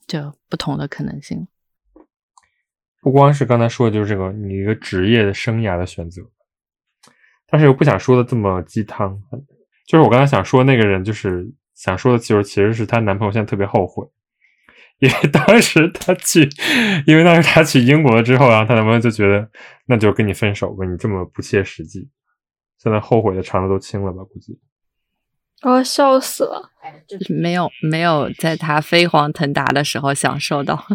[0.06, 1.48] 就不同的可能性。
[3.02, 6.22] 不光是刚才说的，就是这个你一个职业的生涯的选择，
[7.48, 9.20] 但是又不想说的这么鸡汤。
[9.86, 11.44] 就是我刚才想说那个人，就是
[11.74, 14.06] 想说的，其实其实是她男朋友现在特别后悔。
[15.00, 16.48] 因为当时他去，
[17.08, 19.50] 因为当时他去英国了之后，然后她男朋友就觉得，
[19.86, 22.08] 那就跟你分手吧，你这么不切实际，
[22.78, 24.22] 现在后悔的肠子都青了吧？
[24.22, 24.60] 估计，
[25.62, 26.70] 哦，笑死了，
[27.08, 30.86] 就是没有没有在他飞黄腾达的时候享受到。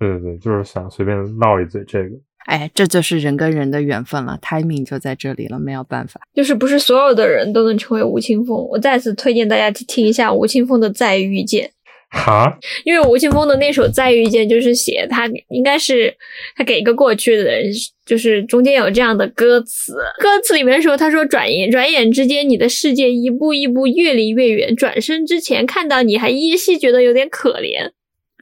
[0.00, 2.08] 对对对，就是想随便唠一嘴这个。
[2.46, 6.20] 哎，这就是人跟人的缘分了，timing 就在这里了，没有办法。
[6.34, 8.56] 就是不是所有的人都能成为吴青峰。
[8.70, 11.66] 我再次推荐大家去听一下吴青峰的《再遇见》。
[12.12, 16.12] 哈， 因为吴青峰的那首《再遇见》就是写他应该是
[16.56, 17.66] 他给一个过去的人，
[18.04, 27.90] 就是中间有这样的歌词，歌词里面说他说转眼转眼之间，你的世界一步一步越离越远，转身之前看到你还依稀觉得有点可怜，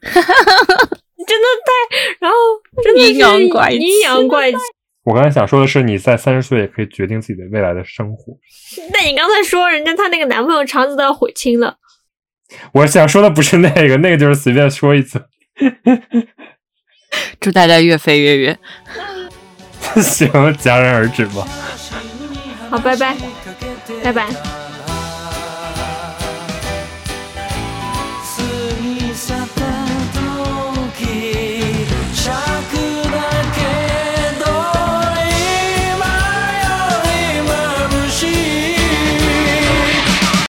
[1.26, 1.70] 真的太，
[2.20, 2.36] 然后
[2.82, 4.58] 真的是阴阳怪阴阳怪气。
[5.04, 8.36] 我刚才想说的是，你在三十岁也可以决定自己的未来的生活。
[8.92, 11.76] 但你刚才说人家她那个男朋友肠子都要悔青了。
[12.72, 15.24] 我想说的不是那个，那个就是随便说一次。
[17.40, 18.58] 祝大家越飞越远。
[19.96, 21.46] 行，戛然而止吧。
[22.70, 23.16] 好，拜拜，
[24.04, 24.67] 拜拜。